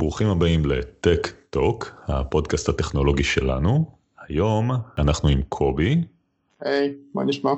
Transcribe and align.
ברוכים 0.00 0.28
הבאים 0.28 0.66
ל 0.66 0.78
Tech 0.78 1.28
Talk, 1.50 1.90
הפודקאסט 2.08 2.68
הטכנולוגי 2.68 3.24
שלנו. 3.24 3.90
היום 4.28 4.70
אנחנו 4.98 5.28
עם 5.28 5.42
קובי. 5.48 6.04
היי, 6.60 6.88
hey, 6.88 6.92
מה 7.14 7.24
נשמע? 7.24 7.50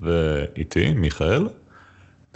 ואיתי, 0.00 0.92
מיכאל. 0.92 1.48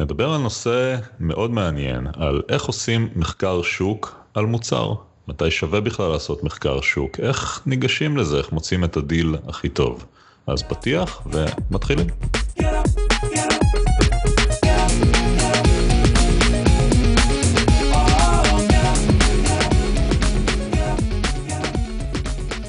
נדבר 0.01 0.33
על 0.33 0.41
נושא 0.41 0.97
מאוד 1.21 1.51
מעניין, 1.51 2.07
על 2.17 2.43
איך 2.49 2.65
עושים 2.65 3.09
מחקר 3.16 3.62
שוק 3.62 4.20
על 4.34 4.46
מוצר. 4.46 4.95
מתי 5.29 5.50
שווה 5.50 5.80
בכלל 5.80 6.08
לעשות 6.08 6.45
מחקר 6.45 6.80
שוק, 6.80 7.20
איך 7.20 7.62
ניגשים 7.66 8.16
לזה, 8.16 8.38
איך 8.38 8.52
מוצאים 8.52 8.84
את 8.84 8.96
הדיל 8.96 9.34
הכי 9.48 9.68
טוב. 9.68 10.06
אז 10.46 10.62
פתיח 10.62 11.27
ומתחילים. 11.27 12.06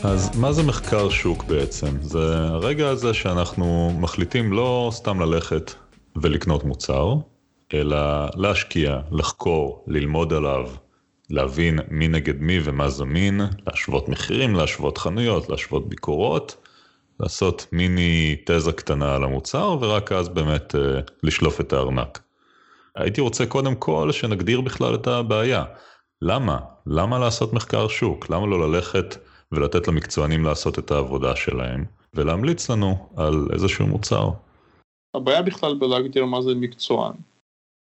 אז 0.04 0.38
מה 0.40 0.52
זה 0.54 0.64
מחקר 0.64 1.10
שוק 1.10 1.44
בעצם? 1.44 1.88
זה 2.02 2.36
הרגע 2.38 2.90
הזה 2.90 3.14
שאנחנו 3.14 3.92
מחליטים 4.00 4.54
לא 4.54 4.90
סתם 4.94 5.20
ללכת 5.20 5.74
ולקנות 6.16 6.64
מוצר, 6.64 7.14
אלא 7.74 7.98
להשקיע, 8.36 9.00
לחקור, 9.12 9.84
ללמוד 9.88 10.34
עליו, 10.34 10.70
להבין 11.30 11.80
מי 11.90 12.08
נגד 12.08 12.42
מי 12.42 12.60
ומה 12.64 12.90
זמין, 12.90 13.42
להשוות 13.68 14.10
מחירים, 14.10 14.56
להשוות 14.56 14.98
חנויות, 14.98 15.50
להשוות 15.50 15.90
ביקורות, 15.90 16.56
לעשות 17.20 17.68
מיני 17.72 18.36
תזה 18.46 18.72
קטנה 18.72 19.16
על 19.16 19.24
המוצר 19.24 19.78
ורק 19.82 20.12
אז 20.12 20.30
באמת 20.30 20.76
אה, 20.76 21.00
לשלוף 21.24 21.62
את 21.62 21.74
הארנק. 21.74 22.20
הייתי 22.96 23.22
רוצה 23.22 23.46
קודם 23.46 23.76
כל 23.76 24.12
שנגדיר 24.12 24.62
בכלל 24.62 24.96
את 24.96 25.08
הבעיה. 25.08 25.64
למה? 26.22 26.60
למה 26.88 27.20
לעשות 27.20 27.54
מחקר 27.54 27.88
שוק? 27.88 28.30
למה 28.30 28.48
לא 28.48 28.72
ללכת 28.72 29.18
ולתת 29.54 29.88
למקצוענים 29.88 30.46
לעשות 30.46 30.80
את 30.80 30.92
העבודה 30.92 31.36
שלהם 31.36 31.86
ולהמליץ 32.14 32.70
לנו 32.70 33.10
על 33.16 33.48
איזשהו 33.54 33.88
מוצר? 33.88 34.30
הבעיה 35.16 35.42
בכלל 35.42 35.76
בלהגדיר 35.76 36.26
מה 36.26 36.42
זה 36.42 36.56
מקצוען. 36.56 37.14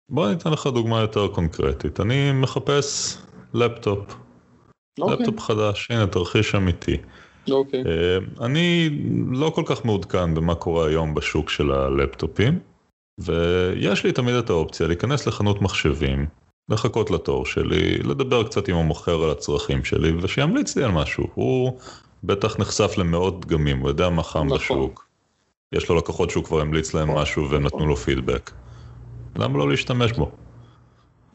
בוא 0.08 0.28
ניתן 0.28 0.50
לך 0.50 0.66
דוגמה 0.66 1.00
יותר 1.00 1.28
קונקרטית. 1.28 2.00
אני 2.00 2.32
מחפש 2.32 3.18
לפטופ. 3.54 4.10
Okay. 4.10 5.02
אוקיי. 5.02 5.16
לפטופ 5.16 5.40
חדש, 5.40 5.90
הנה 5.90 6.06
תרחיש 6.06 6.54
אמיתי. 6.54 6.96
אוקיי. 7.50 7.82
Okay. 7.82 7.86
אה, 7.86 8.46
אני 8.46 8.90
לא 9.30 9.50
כל 9.50 9.62
כך 9.66 9.84
מעודכן 9.84 10.34
במה 10.34 10.54
קורה 10.54 10.86
היום 10.86 11.14
בשוק 11.14 11.50
של 11.50 11.72
הלפטופים, 11.72 12.58
ויש 13.20 14.04
לי 14.04 14.12
תמיד 14.12 14.34
את 14.34 14.50
האופציה 14.50 14.86
להיכנס 14.86 15.26
לחנות 15.26 15.62
מחשבים, 15.62 16.26
לחכות 16.68 17.10
לתור 17.10 17.46
שלי, 17.46 17.98
לדבר 17.98 18.44
קצת 18.44 18.68
עם 18.68 18.76
המוכר 18.76 19.22
על 19.24 19.30
הצרכים 19.30 19.84
שלי, 19.84 20.12
ושימליץ 20.22 20.76
לי 20.76 20.84
על 20.84 20.90
משהו. 20.90 21.26
הוא 21.34 21.78
בטח 22.24 22.58
נחשף 22.58 22.98
למאות 22.98 23.46
דגמים, 23.46 23.78
הוא 23.78 23.88
יודע 23.88 24.08
מה 24.08 24.22
חם 24.22 24.46
נכון. 24.46 24.58
בשוק. 24.58 25.06
יש 25.72 25.88
לו 25.88 25.96
לקוחות 25.96 26.30
שהוא 26.30 26.44
כבר 26.44 26.60
המליץ 26.60 26.94
להם 26.94 27.10
נכון. 27.10 27.22
משהו 27.22 27.50
והם 27.50 27.66
נתנו 27.66 27.86
לו 27.86 27.96
פידבק. 27.96 28.50
למה 29.36 29.58
לא 29.58 29.70
להשתמש 29.70 30.12
בו? 30.12 30.30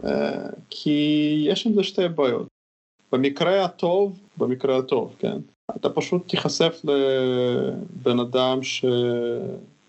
אה, 0.03 0.49
כי 0.69 1.45
יש 1.47 1.67
עם 1.67 1.73
זה 1.73 1.83
שתי 1.83 2.08
בעיות. 2.08 2.47
במקרה 3.11 3.66
הטוב, 3.66 4.19
במקרה 4.38 4.77
הטוב, 4.77 5.16
כן, 5.19 5.38
אתה 5.75 5.89
פשוט 5.89 6.27
תיחשף 6.27 6.81
לבן 6.83 8.19
אדם 8.19 8.59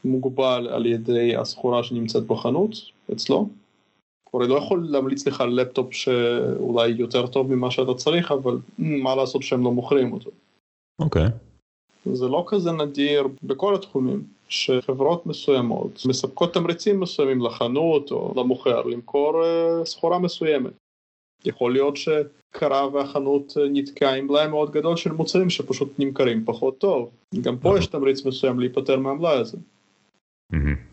שמוגבל 0.04 0.68
על 0.72 0.86
ידי 0.86 1.36
הסחורה 1.36 1.82
שנמצאת 1.82 2.26
בחנות 2.26 2.70
אצלו. 3.12 3.48
הוא 4.30 4.42
לא 4.44 4.54
יכול 4.54 4.86
להמליץ 4.88 5.26
לך 5.26 5.40
על 5.40 5.48
לפטופ 5.48 5.94
שאולי 5.94 6.88
יותר 6.88 7.26
טוב 7.26 7.54
ממה 7.54 7.70
שאתה 7.70 7.94
צריך, 7.94 8.32
אבל 8.32 8.58
מה 8.78 9.14
לעשות 9.14 9.42
שהם 9.42 9.64
לא 9.64 9.72
מוכרים 9.72 10.12
אותו. 10.12 10.30
אוקיי. 10.98 11.26
Okay. 11.26 11.50
זה 12.12 12.28
לא 12.28 12.44
כזה 12.48 12.72
נדיר 12.72 13.28
בכל 13.42 13.74
התחומים, 13.74 14.22
שחברות 14.48 15.26
מסוימות 15.26 16.02
מספקות 16.06 16.54
תמריצים 16.54 17.00
מסוימים 17.00 17.40
לחנות 17.40 18.10
או 18.10 18.32
למוכר 18.36 18.82
למכור 18.82 19.42
uh, 19.42 19.84
סחורה 19.84 20.18
מסוימת. 20.18 20.72
יכול 21.44 21.72
להיות 21.72 21.96
שקרה 21.96 22.88
והחנות 22.92 23.52
נתקעה 23.70 24.14
עם 24.14 24.26
מלאי 24.26 24.46
מאוד 24.46 24.70
גדול 24.70 24.96
של 24.96 25.12
מוצרים 25.12 25.50
שפשוט 25.50 25.92
נמכרים 25.98 26.44
פחות 26.44 26.78
טוב. 26.78 27.10
גם 27.40 27.58
פה 27.58 27.78
יש 27.78 27.86
תמריץ 27.86 28.24
מסוים 28.24 28.60
להיפטר 28.60 28.98
מהמלאי 28.98 29.38
הזה. 29.38 29.58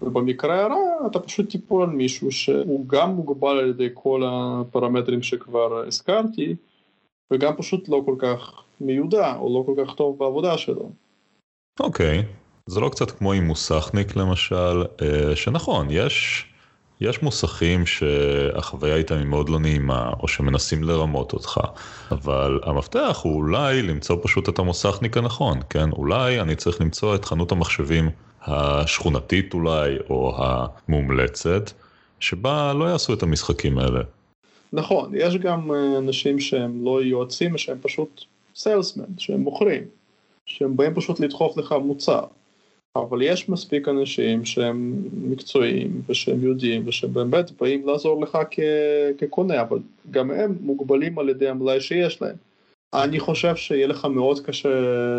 ובמקרה 0.02 0.64
הרע 0.64 1.08
אתה 1.08 1.20
פשוט 1.20 1.50
תיפול 1.50 1.84
על 1.84 1.90
מישהו 1.90 2.32
שהוא 2.32 2.88
גם 2.88 3.10
מוגבל 3.10 3.58
על 3.58 3.70
ידי 3.70 3.90
כל 3.94 4.22
הפרמטרים 4.26 5.22
שכבר 5.22 5.84
הזכרתי 5.88 6.56
וגם 7.32 7.54
פשוט 7.58 7.90
לא 7.90 8.02
כל 8.06 8.16
כך 8.20 8.64
מיודע 8.82 9.36
או 9.36 9.60
לא 9.60 9.64
כל 9.66 9.84
כך 9.86 9.96
טוב 9.96 10.20
בעבודה 10.20 10.58
שלו. 10.58 10.92
אוקיי, 11.80 12.20
okay. 12.20 12.24
זה 12.68 12.80
לא 12.80 12.90
קצת 12.90 13.12
כמו 13.12 13.34
עם 13.34 13.44
מוסכניק 13.44 14.16
למשל, 14.16 14.84
אה, 15.02 15.36
שנכון, 15.36 15.88
יש 15.90 16.46
יש 17.02 17.24
מוסכים 17.24 17.86
שהחוויה 17.86 18.96
איתם 18.96 19.16
היא 19.16 19.26
מאוד 19.26 19.50
לא 19.50 19.60
נעימה, 19.60 20.12
או 20.20 20.28
שמנסים 20.28 20.84
לרמות 20.84 21.34
אותך, 21.34 21.60
אבל 22.12 22.60
המפתח 22.64 23.20
הוא 23.24 23.36
אולי 23.36 23.82
למצוא 23.82 24.18
פשוט 24.24 24.50
את 24.50 24.60
המוסכניק 24.60 25.18
הנכון, 25.18 25.60
כן? 25.70 25.92
אולי 25.92 26.42
אני 26.42 26.56
צריך 26.56 26.82
למצוא 26.82 27.16
את 27.16 27.26
חנות 27.26 27.52
המחשבים 27.52 28.10
השכונתית 28.48 29.54
אולי, 29.54 29.98
או 30.10 30.34
המומלצת, 30.38 31.72
שבה 32.20 32.74
לא 32.74 32.86
יעשו 32.86 33.14
את 33.14 33.24
המשחקים 33.24 33.78
האלה. 33.78 34.02
נכון, 34.74 35.12
יש 35.16 35.38
גם 35.38 35.72
אה, 35.72 35.98
אנשים 35.98 36.40
שהם 36.40 36.86
לא 36.86 37.04
יועצים, 37.04 37.58
שהם 37.58 37.78
פשוט 37.82 38.24
סיילסמן, 38.56 39.06
שהם 39.18 39.40
מוכרים, 39.40 39.84
שהם 40.46 40.78
באים 40.78 40.94
פשוט 40.94 41.20
לדחוף 41.20 41.58
לך 41.58 41.76
מוצר. 41.82 42.24
אבל 42.96 43.22
יש 43.22 43.50
מספיק 43.50 43.88
אנשים 43.88 44.46
שהם 44.46 45.04
מקצועיים 45.14 46.02
ושהם 46.10 46.44
יודעים 46.44 46.84
ושבאמת 46.86 47.52
באים 47.52 47.88
לעזור 47.88 48.22
לך 48.22 48.38
כקונה, 49.18 49.62
אבל 49.62 49.80
גם 50.12 50.32
הם 50.32 50.58
מוגבלים 50.62 51.20
על 51.20 51.30
ידי 51.30 51.48
המלאי 51.48 51.82
שיש 51.82 52.22
להם. 52.22 52.36
אני 52.94 53.20
חושב 53.20 53.56
שיהיה 53.56 53.88
לך 53.88 54.06
מאוד 54.06 54.40
קשה 54.40 54.70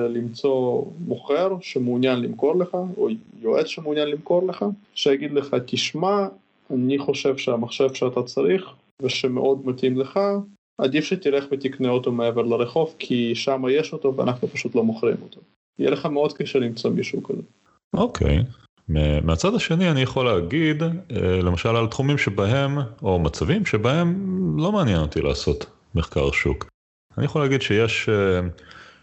למצוא 0.08 0.84
מוכר 1.00 1.56
שמעוניין 1.60 2.20
למכור 2.20 2.58
לך, 2.58 2.74
או 2.74 3.08
יועץ 3.40 3.66
שמעוניין 3.66 4.08
למכור 4.08 4.46
לך, 4.46 4.64
שיגיד 4.94 5.32
לך, 5.32 5.56
תשמע, 5.66 6.26
אני 6.70 6.98
חושב 6.98 7.36
שהמחשב 7.36 7.94
שאתה 7.94 8.22
צריך 8.22 8.70
ושמאוד 9.02 9.66
מתאים 9.66 10.00
לך, 10.00 10.20
עדיף 10.78 11.04
שתלך 11.04 11.44
ותקנה 11.50 11.88
אותו 11.88 12.12
מעבר 12.12 12.42
לרחוב, 12.42 12.94
כי 12.98 13.34
שם 13.34 13.62
יש 13.70 13.92
אותו 13.92 14.16
ואנחנו 14.16 14.48
פשוט 14.48 14.74
לא 14.74 14.84
מוכרים 14.84 15.16
אותו. 15.22 15.40
יהיה 15.78 15.90
לך 15.90 16.06
מאוד 16.06 16.32
קשה 16.32 16.58
למצוא 16.58 16.90
מישהו 16.90 17.22
כזה. 17.22 17.42
אוקיי. 17.94 18.44
מהצד 19.22 19.54
השני 19.54 19.90
אני 19.90 20.00
יכול 20.00 20.26
להגיד 20.26 20.82
אה, 20.82 20.88
למשל 21.42 21.76
על 21.76 21.86
תחומים 21.86 22.18
שבהם 22.18 22.78
או 23.02 23.18
מצבים 23.18 23.66
שבהם 23.66 24.16
לא 24.58 24.72
מעניין 24.72 25.00
אותי 25.00 25.20
לעשות 25.20 25.66
מחקר 25.94 26.30
שוק. 26.30 26.68
אני 27.18 27.24
יכול 27.24 27.42
להגיד 27.42 27.62
שיש 27.62 28.08
אה, 28.08 28.40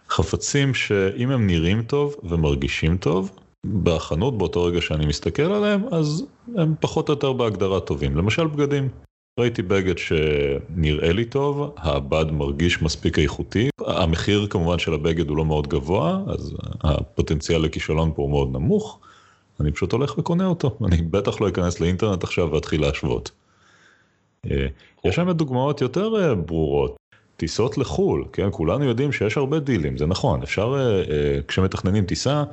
חפצים 0.10 0.74
שאם 0.74 1.32
הם 1.32 1.48
נראים 1.48 1.84
טוב 1.84 2.16
ומרגישים 2.24 2.98
טוב 2.98 3.40
בחנות 3.84 4.38
באותו 4.38 4.64
רגע 4.64 4.82
שאני 4.82 5.06
מסתכל 5.06 5.44
עליהם 5.52 5.82
אז 5.92 6.26
הם 6.56 6.76
פחות 6.80 7.10
או 7.10 7.14
יותר 7.14 7.34
בהגדרה 7.34 7.80
טובים. 7.80 8.18
למשל 8.18 8.48
בגדים. 8.48 8.90
ראיתי 9.40 9.62
בגד 9.62 9.98
שנראה 9.98 11.14
לי 11.14 11.26
טוב, 11.26 11.74
הבד 11.78 12.32
מרגיש 12.32 12.82
מספיק 12.82 13.20
איכותי, 13.20 13.70
המחיר 13.86 14.48
כמובן 14.50 14.80
של 14.80 14.94
הבגד 14.94 15.30
הוא 15.30 15.38
לא 15.38 15.46
מאוד 15.46 15.68
גבוה, 15.68 16.20
אז 16.28 16.56
הפוטנציאל 16.84 17.62
לכישלון 17.62 18.12
פה 18.16 18.22
הוא 18.22 18.30
מאוד 18.30 18.52
נמוך, 18.52 19.00
אני 19.60 19.72
פשוט 19.72 19.92
הולך 19.92 20.18
וקונה 20.18 20.46
אותו, 20.46 20.78
אני 20.88 21.02
בטח 21.02 21.42
לא 21.42 21.48
אכנס 21.48 21.80
לאינטרנט 21.80 22.24
עכשיו 22.24 22.52
ואתחיל 22.52 22.82
להשוות. 22.82 23.32
אה, 24.52 24.68
יש 25.06 25.16
שם 25.16 25.32
דוגמאות 25.32 25.82
יותר 25.82 26.12
אה, 26.22 26.36
ברורות, 26.36 26.96
טיסות 27.38 27.78
לחו"ל, 27.78 28.26
כן, 28.34 28.48
כולנו 28.52 28.84
יודעים 28.86 29.12
שיש 29.12 29.38
הרבה 29.38 29.60
דילים, 29.60 29.98
זה 29.98 30.06
נכון, 30.06 30.44
אפשר, 30.44 30.76
אה, 31.10 31.40
כשמתכננים 31.48 32.06
טיסה, 32.06 32.44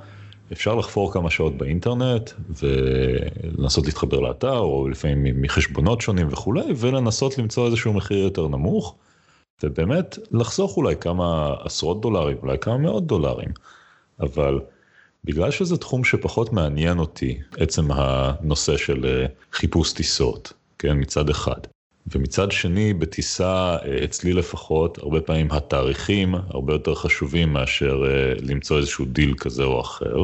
אפשר 0.52 0.74
לחפור 0.74 1.12
כמה 1.12 1.30
שעות 1.30 1.56
באינטרנט 1.56 2.30
ולנסות 2.62 3.86
להתחבר 3.86 4.20
לאתר 4.20 4.58
או 4.58 4.88
לפעמים 4.88 5.42
מחשבונות 5.42 6.00
שונים 6.00 6.28
וכולי 6.30 6.64
ולנסות 6.76 7.38
למצוא 7.38 7.66
איזשהו 7.66 7.92
מחיר 7.92 8.18
יותר 8.18 8.48
נמוך 8.48 8.94
ובאמת 9.62 10.18
לחסוך 10.30 10.76
אולי 10.76 10.96
כמה 10.96 11.54
עשרות 11.60 12.00
דולרים 12.00 12.36
אולי 12.42 12.58
כמה 12.58 12.76
מאות 12.76 13.06
דולרים. 13.06 13.48
אבל 14.20 14.60
בגלל 15.24 15.50
שזה 15.50 15.76
תחום 15.76 16.04
שפחות 16.04 16.52
מעניין 16.52 16.98
אותי 16.98 17.38
עצם 17.56 17.88
הנושא 17.90 18.76
של 18.76 19.04
אה, 19.04 19.26
חיפוש 19.52 19.92
טיסות 19.92 20.52
כן? 20.78 21.00
מצד 21.00 21.30
אחד 21.30 21.60
ומצד 22.06 22.52
שני 22.52 22.94
בטיסה 22.94 23.76
אה, 23.84 24.04
אצלי 24.04 24.32
לפחות 24.32 24.98
הרבה 24.98 25.20
פעמים 25.20 25.48
התאריכים 25.50 26.34
הרבה 26.34 26.72
יותר 26.72 26.94
חשובים 26.94 27.52
מאשר 27.52 28.02
אה, 28.06 28.34
למצוא 28.42 28.78
איזשהו 28.78 29.04
דיל 29.04 29.34
כזה 29.34 29.64
או 29.64 29.80
אחר. 29.80 30.16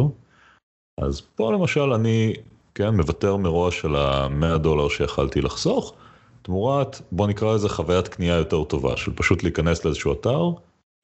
אז 1.01 1.21
פה 1.21 1.53
למשל 1.53 1.93
אני 1.93 2.35
כן 2.75 2.95
מוותר 2.95 3.37
מראש 3.37 3.85
על 3.85 3.97
המאה 3.97 4.59
דולר 4.59 4.89
שיכלתי 4.89 5.41
לחסוך. 5.41 5.95
תמורת, 6.43 7.01
בוא 7.13 7.27
נקרא 7.27 7.55
לזה 7.55 7.69
חוויית 7.69 8.09
קנייה 8.09 8.37
יותר 8.37 8.65
טובה, 8.65 8.97
של 8.97 9.13
פשוט 9.15 9.43
להיכנס 9.43 9.85
לאיזשהו 9.85 10.13
אתר, 10.13 10.51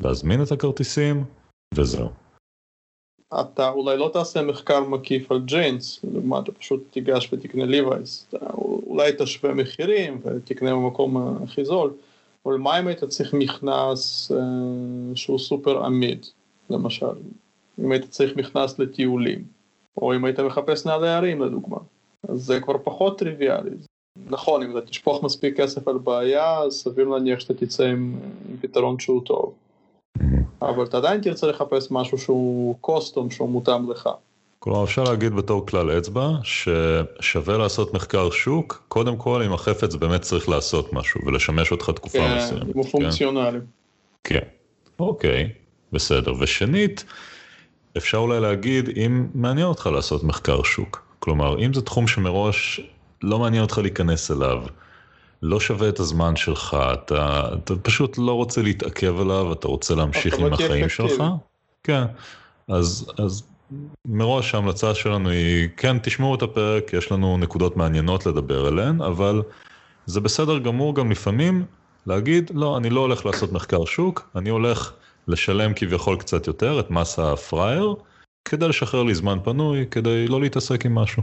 להזמין 0.03 0.43
את 0.43 0.53
הכרטיסים, 0.53 1.25
וזהו. 1.75 2.24
אתה 3.41 3.69
אולי 3.69 3.97
לא 3.97 4.11
תעשה 4.13 4.43
מחקר 4.43 4.81
מקיף 4.81 5.33
על 5.33 5.41
ג'יינס, 5.45 6.01
לדוגמה 6.05 6.39
אתה 6.39 6.53
פשוט 6.53 6.85
תיגש 6.91 7.29
ותקנה 7.33 7.65
ליווייס, 7.65 8.27
אולי 8.87 9.13
תשווה 9.19 9.55
מחירים 9.55 10.21
ותקנה 10.25 10.75
במקום 10.75 11.17
הכי 11.43 11.65
זול, 11.65 11.93
אבל 12.47 12.55
מה 12.55 12.79
אם 12.79 12.87
היית 12.87 13.05
צריך 13.05 13.35
מכנס 13.35 14.33
אה, 14.33 14.39
שהוא 15.15 15.39
סופר 15.39 15.85
עמיד, 15.85 16.27
למשל, 16.71 17.07
אם 17.85 17.93
היית 17.93 18.11
צריך 18.11 18.37
מכנס 18.37 18.79
לטיולים, 18.79 19.45
או 19.97 20.15
אם 20.15 20.25
היית 20.25 20.41
מחפש 20.41 20.87
נעלי 20.87 21.09
הרים 21.09 21.43
לדוגמה, 21.43 21.79
אז 22.29 22.43
זה 22.45 22.61
כבר 22.61 22.77
פחות 22.85 23.19
טריוויאלי. 23.19 23.71
נכון, 24.27 24.63
אם 24.63 24.79
אתה 24.79 24.87
תשפוך 24.87 25.23
מספיק 25.23 25.57
כסף 25.61 25.89
על 25.89 25.99
בעיה, 25.99 26.59
אז 26.59 26.73
סביר 26.73 27.09
להניח 27.09 27.41
שאתה 27.41 27.55
תצא 27.55 27.85
עם, 27.85 28.19
עם 28.51 28.57
פתרון 28.61 28.99
שהוא 28.99 29.23
טוב. 29.25 29.55
אבל 30.69 30.85
אתה 30.85 30.97
עדיין 30.97 31.21
תרצה 31.21 31.47
לחפש 31.47 31.91
משהו 31.91 32.19
שהוא 32.19 32.77
קוסטום, 32.81 33.31
שהוא 33.31 33.49
מותאם 33.49 33.91
לך. 33.91 34.09
כלומר 34.59 34.85
אפשר 34.85 35.03
להגיד 35.03 35.35
בתור 35.35 35.67
כלל 35.67 35.99
אצבע 35.99 36.29
ששווה 36.43 37.59
לעשות 37.59 37.95
מחקר 37.95 38.31
שוק 38.31 38.83
קודם 38.89 39.17
כל 39.17 39.43
אם 39.43 39.53
החפץ 39.53 39.95
באמת 39.95 40.21
צריך 40.21 40.49
לעשות 40.49 40.93
משהו 40.93 41.21
ולשמש 41.27 41.73
אותך 41.73 41.91
תקופה 41.91 42.19
כן, 42.19 42.37
מסוימת. 42.37 42.63
אם 42.63 42.73
הוא 42.75 42.85
פונקציונלי. 42.85 43.59
כן, 44.25 44.45
אוקיי, 44.99 45.49
בסדר. 45.93 46.33
ושנית, 46.41 47.05
אפשר 47.97 48.19
אולי 48.19 48.41
להגיד 48.41 48.89
אם 48.97 49.27
מעניין 49.35 49.67
אותך 49.67 49.87
לעשות 49.87 50.25
מחקר 50.25 50.63
שוק. 50.63 51.07
כלומר 51.19 51.59
אם 51.59 51.73
זה 51.73 51.83
תחום 51.83 52.07
שמראש 52.07 52.81
לא 53.23 53.39
מעניין 53.39 53.63
אותך 53.63 53.79
להיכנס 53.79 54.31
אליו, 54.31 54.63
לא 55.47 55.61
שווה 55.61 55.89
את 55.89 56.01
הזמן 56.01 56.37
שלך, 56.37 56.77
אתה, 56.93 57.49
אתה 57.55 57.77
פשוט 57.77 58.19
לא 58.19 58.33
רוצה 58.33 58.63
להתעכב 58.63 59.21
עליו, 59.21 59.53
אתה 59.53 59.69
רוצה 59.69 59.95
להמשיך 59.95 60.39
עם 60.39 60.53
החיים 60.53 60.89
שלך. 60.89 61.23
כן, 61.83 62.03
אז, 62.69 63.13
אז 63.19 63.43
מראש 64.07 64.55
ההמלצה 64.55 64.95
שלנו 64.95 65.29
היא, 65.29 65.69
כן, 65.77 65.99
תשמעו 65.99 66.35
את 66.35 66.43
הפרק, 66.43 66.93
יש 66.93 67.13
לנו 67.13 67.39
נקודות 67.39 67.77
מעניינות 67.77 68.27
לדבר 68.27 68.67
עליהן, 68.67 69.01
אבל 69.01 69.43
זה 70.07 70.21
בסדר 70.21 70.59
גמור 70.59 70.95
גם 70.95 71.11
לפעמים 71.11 71.65
להגיד, 72.07 72.51
לא, 72.55 72.77
אני 72.77 72.91
לא 72.91 73.01
הולך 73.01 73.27
לעשות 73.27 73.53
מחקר 73.53 73.85
שוק, 73.85 74.31
אני 74.37 74.51
הולך 74.51 74.93
לשלם 75.29 75.73
כביכול 75.77 76.17
קצת 76.17 76.47
יותר 76.47 76.81
את 76.81 76.91
מס 76.91 77.19
הפראייר, 77.19 77.95
כדי 78.45 78.69
לשחרר 78.69 79.03
לי 79.03 79.15
זמן 79.15 79.39
פנוי, 79.45 79.87
כדי 79.91 80.29
לא 80.29 80.41
להתעסק 80.41 80.87
עם 80.87 80.95
משהו. 80.95 81.23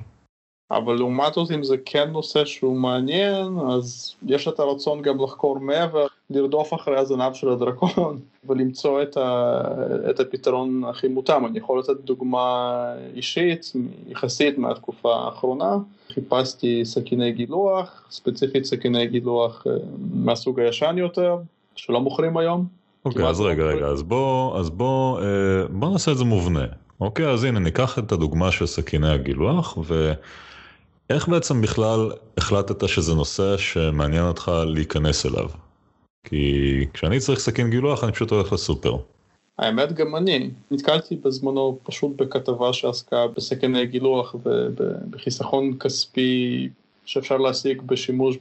אבל 0.78 0.96
לעומת 0.96 1.34
זאת 1.34 1.52
אם 1.52 1.64
זה 1.64 1.76
כן 1.86 2.10
נושא 2.12 2.46
שהוא 2.46 2.78
מעניין 2.78 3.60
אז 3.70 4.16
יש 4.28 4.48
את 4.48 4.60
הרצון 4.60 5.02
גם 5.02 5.24
לחקור 5.24 5.60
מעבר, 5.60 6.08
לרדוף 6.30 6.74
אחרי 6.74 6.98
הזנב 6.98 7.34
של 7.34 7.50
הדרקון 7.50 8.20
ולמצוא 8.48 9.02
את, 9.02 9.18
ה, 9.18 9.62
את 10.10 10.20
הפתרון 10.20 10.84
הכי 10.90 11.08
מותאם. 11.08 11.46
אני 11.46 11.58
יכול 11.58 11.80
לתת 11.80 12.04
דוגמה 12.04 12.86
אישית 13.16 13.72
יחסית 14.08 14.58
מהתקופה 14.58 15.16
האחרונה, 15.16 15.78
חיפשתי 16.14 16.86
סכיני 16.86 17.32
גילוח, 17.32 18.08
ספציפית 18.12 18.66
סכיני 18.66 19.08
גילוח 19.08 19.64
אה, 19.68 19.72
מהסוג 20.14 20.60
הישן 20.60 20.96
יותר, 20.98 21.38
שלא 21.76 22.02
מוכרים 22.02 22.38
היום. 22.38 22.66
אוקיי, 23.06 23.28
אז 23.28 23.42
לא 23.42 23.48
רגע, 23.48 23.64
רגע, 23.64 23.86
אז 23.86 24.04
בוא, 24.04 24.60
אז 24.60 24.70
בוא, 24.70 25.20
אה, 25.20 25.26
בוא 25.70 25.90
נעשה 25.90 26.12
את 26.12 26.18
זה 26.18 26.24
מובנה. 26.24 26.66
אוקיי, 27.02 27.30
אז 27.30 27.44
הנה 27.44 27.60
ניקח 27.60 28.00
את 28.00 28.12
הדוגמה 28.12 28.52
של 28.52 28.66
סכיני 28.66 29.10
הגילוח 29.10 29.78
ו... 29.84 30.14
איך 31.14 31.28
בעצם 31.28 31.62
בכלל 31.62 32.12
החלטת 32.38 32.88
שזה 32.88 33.16
נושא 33.16 33.58
שמעניין 33.58 34.24
אותך 34.24 34.52
להיכנס 34.66 35.26
אליו? 35.26 35.50
כי 36.24 36.86
כשאני 36.94 37.20
צריך 37.20 37.40
סכין 37.40 37.70
גילוח 37.70 38.04
אני 38.04 38.12
פשוט 38.12 38.32
הולך 38.32 38.54
לסופר. 38.54 38.98
האמת 39.60 39.94
גם 39.94 40.16
אני, 40.16 40.50
נתקלתי 40.72 41.16
בזמנו 41.16 41.78
פשוט 41.84 42.12
בכתבה 42.16 42.74
שעסקה 42.74 43.28
בסכיני 43.28 43.86
גילוח 43.86 44.36
ובחיסכון 44.44 45.78
כספי 45.80 46.70
שאפשר 47.06 47.38
להשיג 47.38 47.82
בשימוש 47.82 48.38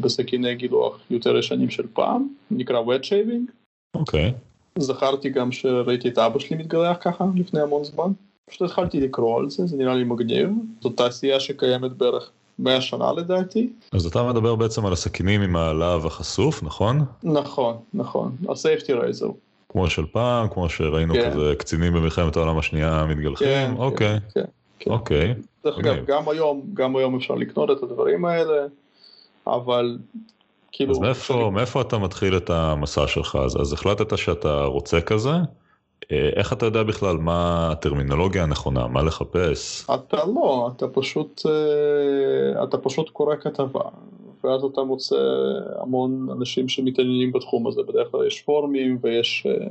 בסכיני 0.00 0.54
גילוח 0.54 0.98
יותר 1.10 1.36
ישנים 1.36 1.70
של 1.70 1.86
פעם, 1.92 2.28
נקרא 2.50 2.80
wet 2.80 3.02
shaving. 3.02 3.52
אוקיי. 3.94 4.30
Okay. 4.30 4.80
זכרתי 4.82 5.30
גם 5.30 5.52
שראיתי 5.52 6.08
את 6.08 6.18
אבא 6.18 6.38
שלי 6.38 6.56
מתגלח 6.56 6.96
ככה 7.00 7.24
לפני 7.36 7.60
המון 7.60 7.84
זמן. 7.84 8.12
פשוט 8.50 8.62
התחלתי 8.62 9.00
לקרוא 9.00 9.38
על 9.38 9.50
זה, 9.50 9.66
זה 9.66 9.76
נראה 9.76 9.94
לי 9.94 10.04
מגניב, 10.04 10.48
זו 10.80 10.88
תעשייה 10.88 11.40
שקיימת 11.40 11.92
בערך 11.92 12.30
100 12.58 12.80
שנה 12.80 13.12
לדעתי. 13.12 13.68
אז 13.92 14.06
אתה 14.06 14.22
מדבר 14.22 14.54
בעצם 14.54 14.86
על 14.86 14.92
הסכינים 14.92 15.42
עם 15.42 15.56
הלהב 15.56 16.06
החשוף, 16.06 16.62
נכון? 16.62 17.04
נכון, 17.22 17.76
נכון, 17.94 18.36
ה-safety 18.48 18.90
razor. 18.90 19.32
כמו 19.68 19.90
של 19.90 20.06
פעם, 20.06 20.48
כמו 20.48 20.68
שראינו 20.68 21.14
כן. 21.14 21.30
כזה 21.30 21.54
קצינים 21.58 21.92
במלחמת 21.92 22.36
העולם 22.36 22.58
השנייה 22.58 23.06
מתגלחים, 23.08 23.46
כן, 23.46 23.74
אוקיי, 23.76 24.18
כן, 24.34 24.44
כן. 24.78 24.90
אוקיי. 24.90 25.34
דרך 25.64 25.78
אגב, 25.78 25.96
גם 26.06 26.28
היום, 26.28 26.62
גם 26.74 26.96
היום 26.96 27.16
אפשר 27.16 27.34
לקנות 27.34 27.70
את 27.70 27.82
הדברים 27.82 28.24
האלה, 28.24 28.66
אבל 29.46 29.98
כאילו... 30.72 30.92
אז 30.92 30.98
מאיפה, 30.98 31.50
מאיפה 31.52 31.80
אתה 31.80 31.98
מתחיל 31.98 32.36
את 32.36 32.50
המסע 32.50 33.06
שלך? 33.06 33.38
אז, 33.44 33.60
אז 33.60 33.72
החלטת 33.72 34.18
שאתה 34.18 34.64
רוצה 34.64 35.00
כזה? 35.00 35.30
אה, 36.12 36.28
איך 36.36 36.52
אתה 36.52 36.66
יודע 36.66 36.82
בכלל 36.82 37.16
מה 37.16 37.68
הטרמינולוגיה 37.72 38.42
הנכונה, 38.42 38.86
מה 38.86 39.02
לחפש? 39.02 39.86
אתה 39.94 40.24
לא, 40.24 40.70
אתה 40.76 40.88
פשוט, 40.88 41.42
אה, 41.46 42.64
אתה 42.64 42.78
פשוט 42.78 43.10
קורא 43.10 43.36
כתבה, 43.36 43.80
ואז 44.44 44.64
אתה 44.64 44.82
מוצא 44.82 45.16
המון 45.78 46.28
אנשים 46.32 46.68
שמתעניינים 46.68 47.32
בתחום 47.32 47.66
הזה, 47.66 47.82
בדרך 47.82 48.10
כלל 48.10 48.26
יש 48.26 48.42
פורומים 48.42 48.98
ויש... 49.02 49.46
אה, 49.46 49.66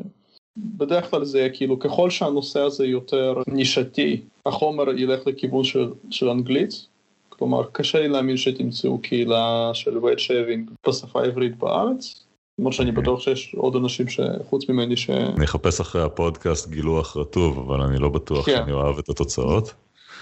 בדרך 0.57 1.12
כלל 1.12 1.25
זה 1.25 1.48
כאילו 1.54 1.80
ככל 1.80 2.10
שהנושא 2.10 2.60
הזה 2.60 2.86
יותר 2.86 3.42
נישתי, 3.48 4.22
החומר 4.45 4.98
ילך 4.98 5.27
לכיוון 5.27 5.63
של, 5.63 5.92
של 6.10 6.30
אנגלית, 6.30 6.88
כלומר 7.30 7.63
קשה 7.72 8.00
לי 8.00 8.07
להאמין 8.07 8.38
שתמצאו 8.38 8.98
קהילה 8.98 9.72
של 9.74 9.98
wet 9.97 10.19
shaving 10.19 10.69
בשפה 10.88 11.22
העברית 11.22 11.57
בארץ, 11.57 12.25
למרות 12.59 12.73
שאני 12.73 12.91
בטוח 12.91 13.19
שיש 13.19 13.55
עוד 13.57 13.75
אנשים 13.75 14.07
שחוץ 14.07 14.69
ממני 14.69 14.97
ש... 14.97 15.09
אני 15.09 15.45
אחפש 15.45 15.79
אחרי 15.79 16.01
הפודקאסט 16.01 16.69
גילוח 16.69 17.17
רטוב, 17.17 17.59
אבל 17.59 17.81
אני 17.81 17.99
לא 17.99 18.09
בטוח 18.09 18.45
כן. 18.45 18.55
שאני 18.55 18.71
אוהב 18.71 18.97
את 18.97 19.09
התוצאות. 19.09 19.73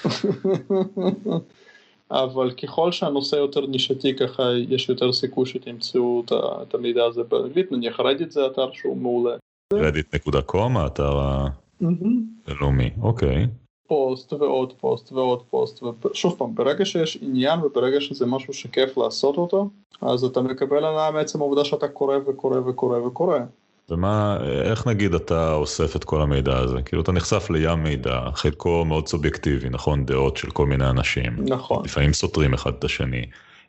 אבל 2.12 2.52
ככל 2.52 2.92
שהנושא 2.92 3.36
יותר 3.36 3.66
נישתי 3.66 4.16
ככה 4.16 4.44
יש 4.70 4.90
יותר 4.90 5.14
סיכוי 5.14 5.46
שתמצאו 5.46 6.24
את 6.62 6.74
המידע 6.74 7.06
הזה 7.06 7.24
באנגלית, 7.24 7.72
נניח 7.72 8.00
Reddit 8.00 8.32
זה 8.32 8.46
אתר 8.48 8.72
שהוא 8.74 8.98
מעולה. 8.98 9.36
Reddit.com 9.74 10.78
האתר 10.78 11.20
הלאומי, 12.48 12.90
אוקיי. 13.02 13.48
פוסט 13.94 14.34
ועוד 14.34 14.74
פוסט 14.74 15.12
ועוד 15.12 15.42
פוסט, 15.50 15.84
ושוב 15.84 16.36
פעם, 16.38 16.56
ברגע 16.56 16.86
שיש 16.86 17.18
עניין 17.22 17.60
וברגע 17.60 18.02
שזה 18.02 18.26
משהו 18.26 18.54
שכיף 18.54 18.98
לעשות 18.98 19.38
אותו, 19.38 19.70
אז 20.02 20.24
אתה 20.24 20.42
מקבל 20.42 20.86
הנאה 20.86 21.12
מעצם 21.12 21.42
העובדה 21.42 21.66
שאתה 21.66 21.88
קורא 21.88 22.18
וקורא 22.28 22.58
וקורא 22.60 22.98
וקורא. 22.98 23.40
ומה, 23.90 24.38
איך 24.64 24.88
נגיד 24.88 25.14
אתה 25.14 25.54
אוסף 25.54 25.96
את 25.96 26.04
כל 26.04 26.22
המידע 26.22 26.58
הזה? 26.58 26.82
כאילו 26.82 27.02
אתה 27.02 27.12
נחשף 27.12 27.50
לים 27.50 27.84
מידע, 27.84 28.20
חלקו 28.34 28.86
מאוד 28.86 29.08
סובייקטיבי, 29.08 29.70
נכון? 29.70 30.06
דעות 30.06 30.38
של 30.38 30.52
כל 30.52 30.66
מיני 30.66 30.90
אנשים. 30.90 31.36
נכון. 31.48 31.86
לפעמים 31.86 32.14
סותרים 32.14 32.54
אחד 32.54 32.74
את 32.80 32.84
השני. 32.84 33.26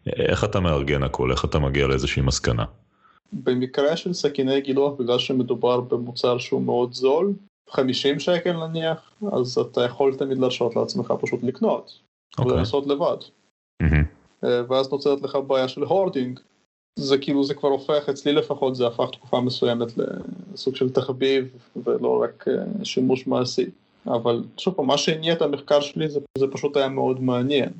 איך 0.07 0.45
אתה 0.45 0.61
מארגן 0.61 1.03
הכל? 1.03 1.31
איך 1.31 1.45
אתה 1.45 1.59
מגיע 1.59 1.87
לאיזושהי 1.87 2.23
מסקנה? 2.23 2.65
במקרה 3.33 3.97
של 3.97 4.13
סכיני 4.13 4.61
גילוח, 4.61 4.93
בגלל 4.99 5.19
שמדובר 5.19 5.81
במוצר 5.81 6.39
שהוא 6.39 6.63
מאוד 6.63 6.93
זול, 6.93 7.33
50 7.71 8.21
שקל 8.21 8.67
נניח, 8.67 9.13
אז 9.33 9.59
אתה 9.59 9.85
יכול 9.85 10.15
תמיד 10.15 10.39
להרשות 10.39 10.77
לעצמך 10.77 11.15
פשוט 11.21 11.43
לקנות, 11.43 11.91
okay. 11.91 12.39
אוקיי. 12.39 12.53
ולעשות 12.53 12.87
לבד. 12.87 13.17
Mm-hmm. 13.83 14.47
ואז 14.69 14.93
נוצרת 14.93 15.23
לך 15.23 15.39
בעיה 15.47 15.69
של 15.69 15.83
הורדינג. 15.83 16.41
זה 16.99 17.19
כאילו 17.19 17.45
זה 17.45 17.55
כבר 17.55 17.69
הופך, 17.69 18.09
אצלי 18.09 18.33
לפחות 18.33 18.75
זה 18.75 18.87
הפך 18.87 19.11
תקופה 19.13 19.41
מסוימת 19.41 19.89
לסוג 20.55 20.77
של 20.77 20.91
תחביב 20.91 21.49
ולא 21.77 22.23
רק 22.23 22.45
אה, 22.49 22.85
שימוש 22.85 23.27
מעשי. 23.27 23.67
אבל 24.07 24.43
שוב 24.59 24.75
פעם, 24.75 24.87
מה 24.87 24.99
שהניע 24.99 25.33
את 25.33 25.43
המחקר 25.43 25.81
שלי 25.81 26.09
זה, 26.09 26.21
זה 26.39 26.47
פשוט 26.53 26.77
היה 26.77 26.89
מאוד 26.89 27.23
מעניין. 27.23 27.71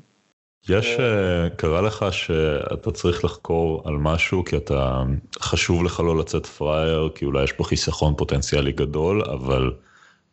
יש, 0.69 0.99
אה, 0.99 1.49
קרה 1.49 1.81
לך 1.81 2.05
שאתה 2.11 2.91
צריך 2.91 3.25
לחקור 3.25 3.81
על 3.85 3.93
משהו 3.97 4.45
כי 4.45 4.57
אתה 4.57 5.03
חשוב 5.39 5.83
לך 5.83 5.99
לא 5.99 6.17
לצאת 6.19 6.45
פראייר 6.45 7.09
כי 7.15 7.25
אולי 7.25 7.43
יש 7.43 7.51
פה 7.51 7.63
חיסכון 7.63 8.13
פוטנציאלי 8.15 8.71
גדול 8.71 9.21
אבל 9.21 9.73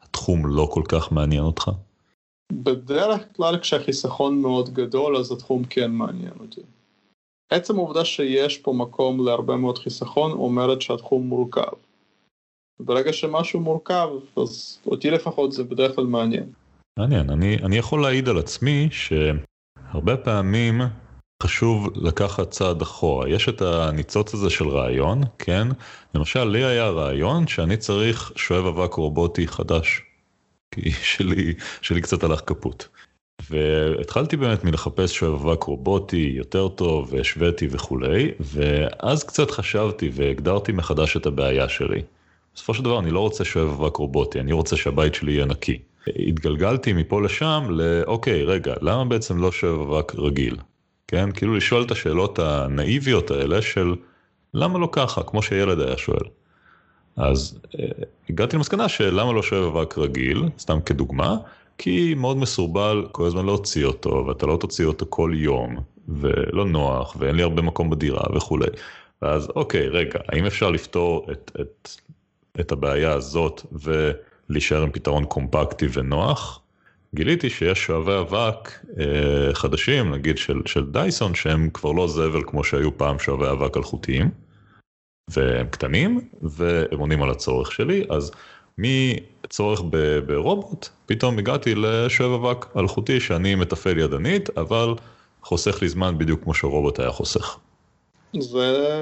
התחום 0.02 0.46
לא 0.46 0.68
כל 0.70 0.82
כך 0.88 1.12
מעניין 1.12 1.42
אותך? 1.42 1.70
בדרך 2.52 3.22
כלל 3.36 3.58
כשהחיסכון 3.58 4.42
מאוד 4.42 4.68
גדול 4.68 5.16
אז 5.16 5.32
התחום 5.32 5.64
כן 5.64 5.90
מעניין 5.90 6.34
אותי. 6.40 6.60
עצם 7.50 7.76
העובדה 7.76 8.04
שיש 8.04 8.58
פה 8.58 8.72
מקום 8.72 9.26
להרבה 9.26 9.56
מאוד 9.56 9.78
חיסכון 9.78 10.32
אומרת 10.32 10.82
שהתחום 10.82 11.26
מורכב. 11.26 11.72
ברגע 12.80 13.12
שמשהו 13.12 13.60
מורכב 13.60 14.08
אז 14.36 14.78
אותי 14.86 15.10
לפחות 15.10 15.52
זה 15.52 15.64
בדרך 15.64 15.96
כלל 15.96 16.04
מעניין. 16.04 16.52
מעניין, 16.98 17.30
אני, 17.30 17.56
אני 17.56 17.76
יכול 17.76 18.02
להעיד 18.02 18.28
על 18.28 18.38
עצמי 18.38 18.88
ש... 18.90 19.12
הרבה 19.92 20.16
פעמים 20.16 20.80
חשוב 21.42 21.88
לקחת 21.94 22.50
צעד 22.50 22.82
אחורה. 22.82 23.28
יש 23.28 23.48
את 23.48 23.62
הניצוץ 23.62 24.34
הזה 24.34 24.50
של 24.50 24.68
רעיון, 24.68 25.22
כן? 25.38 25.68
למשל, 26.14 26.44
לי 26.44 26.64
היה 26.64 26.88
רעיון 26.88 27.46
שאני 27.46 27.76
צריך 27.76 28.32
שואב 28.36 28.66
אבק 28.66 28.94
רובוטי 28.94 29.46
חדש. 29.46 30.02
כי 30.74 30.90
שלי, 30.90 31.54
שלי 31.80 32.00
קצת 32.00 32.24
הלך 32.24 32.40
כפות. 32.46 32.88
והתחלתי 33.50 34.36
באמת 34.36 34.64
מלחפש 34.64 35.16
שואב 35.18 35.46
אבק 35.46 35.62
רובוטי 35.62 36.32
יותר 36.36 36.68
טוב, 36.68 37.12
והשוויתי 37.12 37.68
וכולי, 37.70 38.30
ואז 38.40 39.24
קצת 39.24 39.50
חשבתי 39.50 40.10
והגדרתי 40.12 40.72
מחדש 40.72 41.16
את 41.16 41.26
הבעיה 41.26 41.68
שלי. 41.68 42.02
בסופו 42.54 42.74
של 42.74 42.84
דבר 42.84 42.98
אני 42.98 43.10
לא 43.10 43.20
רוצה 43.20 43.44
שואב 43.44 43.68
אבק 43.68 43.96
רובוטי, 43.96 44.40
אני 44.40 44.52
רוצה 44.52 44.76
שהבית 44.76 45.14
שלי 45.14 45.32
יהיה 45.32 45.44
נקי. 45.44 45.78
התגלגלתי 46.08 46.92
מפה 46.92 47.22
לשם 47.22 47.66
לאוקיי, 47.70 48.44
רגע, 48.44 48.74
למה 48.80 49.04
בעצם 49.04 49.38
לא 49.38 49.50
אבק 49.64 50.14
רגיל? 50.14 50.56
כן, 51.08 51.32
כאילו 51.32 51.56
לשאול 51.56 51.82
את 51.82 51.90
השאלות 51.90 52.38
הנאיביות 52.38 53.30
האלה 53.30 53.62
של 53.62 53.94
למה 54.54 54.78
לא 54.78 54.88
ככה, 54.92 55.22
כמו 55.22 55.42
שילד 55.42 55.80
היה 55.80 55.96
שואל. 55.96 56.24
אז 57.16 57.58
אה, 57.80 57.84
הגעתי 58.30 58.56
למסקנה 58.56 58.88
שלמה 58.88 59.32
לא 59.32 59.42
שואב 59.42 59.76
אבק 59.76 59.98
רגיל, 59.98 60.44
סתם 60.58 60.80
כדוגמה, 60.80 61.36
כי 61.78 62.14
מאוד 62.14 62.36
מסורבל 62.36 63.06
כל 63.12 63.26
הזמן 63.26 63.46
להוציא 63.46 63.84
אותו, 63.84 64.24
ואתה 64.28 64.46
לא 64.46 64.56
תוציא 64.56 64.86
אותו 64.86 65.06
כל 65.08 65.32
יום, 65.34 65.76
ולא 66.08 66.64
נוח, 66.64 67.16
ואין 67.18 67.36
לי 67.36 67.42
הרבה 67.42 67.62
מקום 67.62 67.90
בדירה 67.90 68.22
וכולי. 68.34 68.66
ואז 69.22 69.48
אוקיי, 69.56 69.88
רגע, 69.88 70.18
האם 70.28 70.46
אפשר 70.46 70.70
לפתור 70.70 71.26
את, 71.32 71.50
את, 71.60 71.88
את 72.60 72.72
הבעיה 72.72 73.12
הזאת 73.12 73.62
ולהישאר 74.52 74.82
עם 74.82 74.90
פתרון 74.90 75.24
קומפקטי 75.24 75.86
ונוח? 75.92 76.60
גיליתי 77.14 77.50
שיש 77.50 77.84
שואבי 77.84 78.18
אבק 78.20 78.70
אה, 79.00 79.54
חדשים, 79.54 80.14
נגיד 80.14 80.38
של, 80.38 80.62
של 80.66 80.86
דייסון, 80.86 81.34
שהם 81.34 81.70
כבר 81.74 81.92
לא 81.92 82.08
זבל 82.08 82.42
כמו 82.46 82.64
שהיו 82.64 82.98
פעם 82.98 83.18
שואבי 83.18 83.50
אבק 83.50 83.76
אלחוטיים, 83.76 84.30
והם 85.30 85.66
קטנים, 85.66 86.20
והם 86.42 86.98
עונים 86.98 87.22
על 87.22 87.30
הצורך 87.30 87.72
שלי, 87.72 88.04
אז 88.10 88.30
מצורך 88.78 89.82
ב, 89.90 90.18
ברובוט, 90.18 90.88
פתאום 91.06 91.38
הגעתי 91.38 91.74
לשואב 91.74 92.44
אבק 92.44 92.66
אלחוטי 92.76 93.20
שאני 93.20 93.54
מתפעל 93.54 93.98
ידנית, 93.98 94.58
אבל 94.58 94.94
חוסך 95.42 95.82
לי 95.82 95.88
זמן 95.88 96.18
בדיוק 96.18 96.42
כמו 96.42 96.54
שרובוט 96.54 97.00
היה 97.00 97.10
חוסך. 97.10 97.58
זה, 98.40 98.98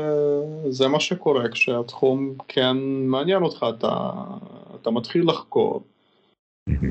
זה 0.68 0.88
מה 0.88 1.00
שקורה 1.00 1.48
כשהתחום 1.48 2.34
כן 2.48 2.76
מעניין 2.82 3.42
אותך, 3.42 3.66
אתה, 3.78 4.10
אתה 4.82 4.90
מתחיל 4.90 5.28
לחקור, 5.28 5.82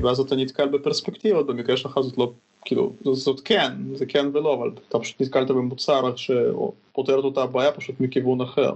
ואז 0.02 0.20
אתה 0.20 0.36
נתקל 0.36 0.68
בפרספקטיבות, 0.68 1.46
במקרה 1.46 1.76
שלך 1.76 2.00
זאת 2.00 2.18
לא, 2.18 2.32
כאילו, 2.64 2.92
זאת 3.12 3.40
כן, 3.40 3.72
זה 3.94 4.06
כן 4.06 4.26
ולא, 4.32 4.54
אבל 4.54 4.70
אתה 4.88 4.98
פשוט 4.98 5.20
נתקלת 5.20 5.50
במוצר 5.50 6.16
שפותר 6.16 7.18
את 7.18 7.24
אותה 7.24 7.42
הבעיה 7.42 7.72
פשוט 7.72 8.00
מכיוון 8.00 8.40
אחר. 8.40 8.72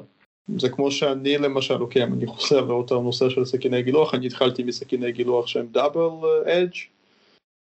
זה 0.58 0.68
כמו 0.68 0.90
שאני 0.90 1.38
למשל, 1.38 1.82
אוקיי, 1.82 2.04
אם 2.04 2.12
אני 2.12 2.26
חוזר 2.26 2.60
לאותו 2.64 3.02
נושא 3.02 3.28
של 3.28 3.44
סכיני 3.44 3.82
גילוח, 3.82 4.14
אני 4.14 4.26
התחלתי 4.26 4.62
מסכיני 4.62 5.12
גילוח 5.12 5.46
שהם 5.46 5.66
דאבל 5.70 6.28
אדג' 6.44 6.76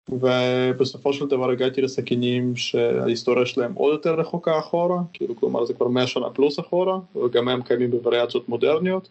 ובסופו 0.09 1.13
של 1.13 1.27
דבר 1.27 1.51
הגעתי 1.51 1.83
לסכינים 1.83 2.57
שההיסטוריה 2.57 3.47
שלהם 3.47 3.75
עוד 3.75 3.93
יותר 3.93 4.15
רחוקה 4.15 4.59
אחורה, 4.59 4.99
כאילו 5.13 5.37
כלומר 5.37 5.65
זה 5.65 5.75
כבר 5.75 5.89
100 5.89 6.07
שנה 6.07 6.31
פלוס 6.31 6.61
אחורה, 6.61 6.99
וגם 7.17 7.49
הם 7.49 7.63
קיימים 7.63 7.91
בווריאציות 7.91 8.49
מודרניות, 8.49 9.09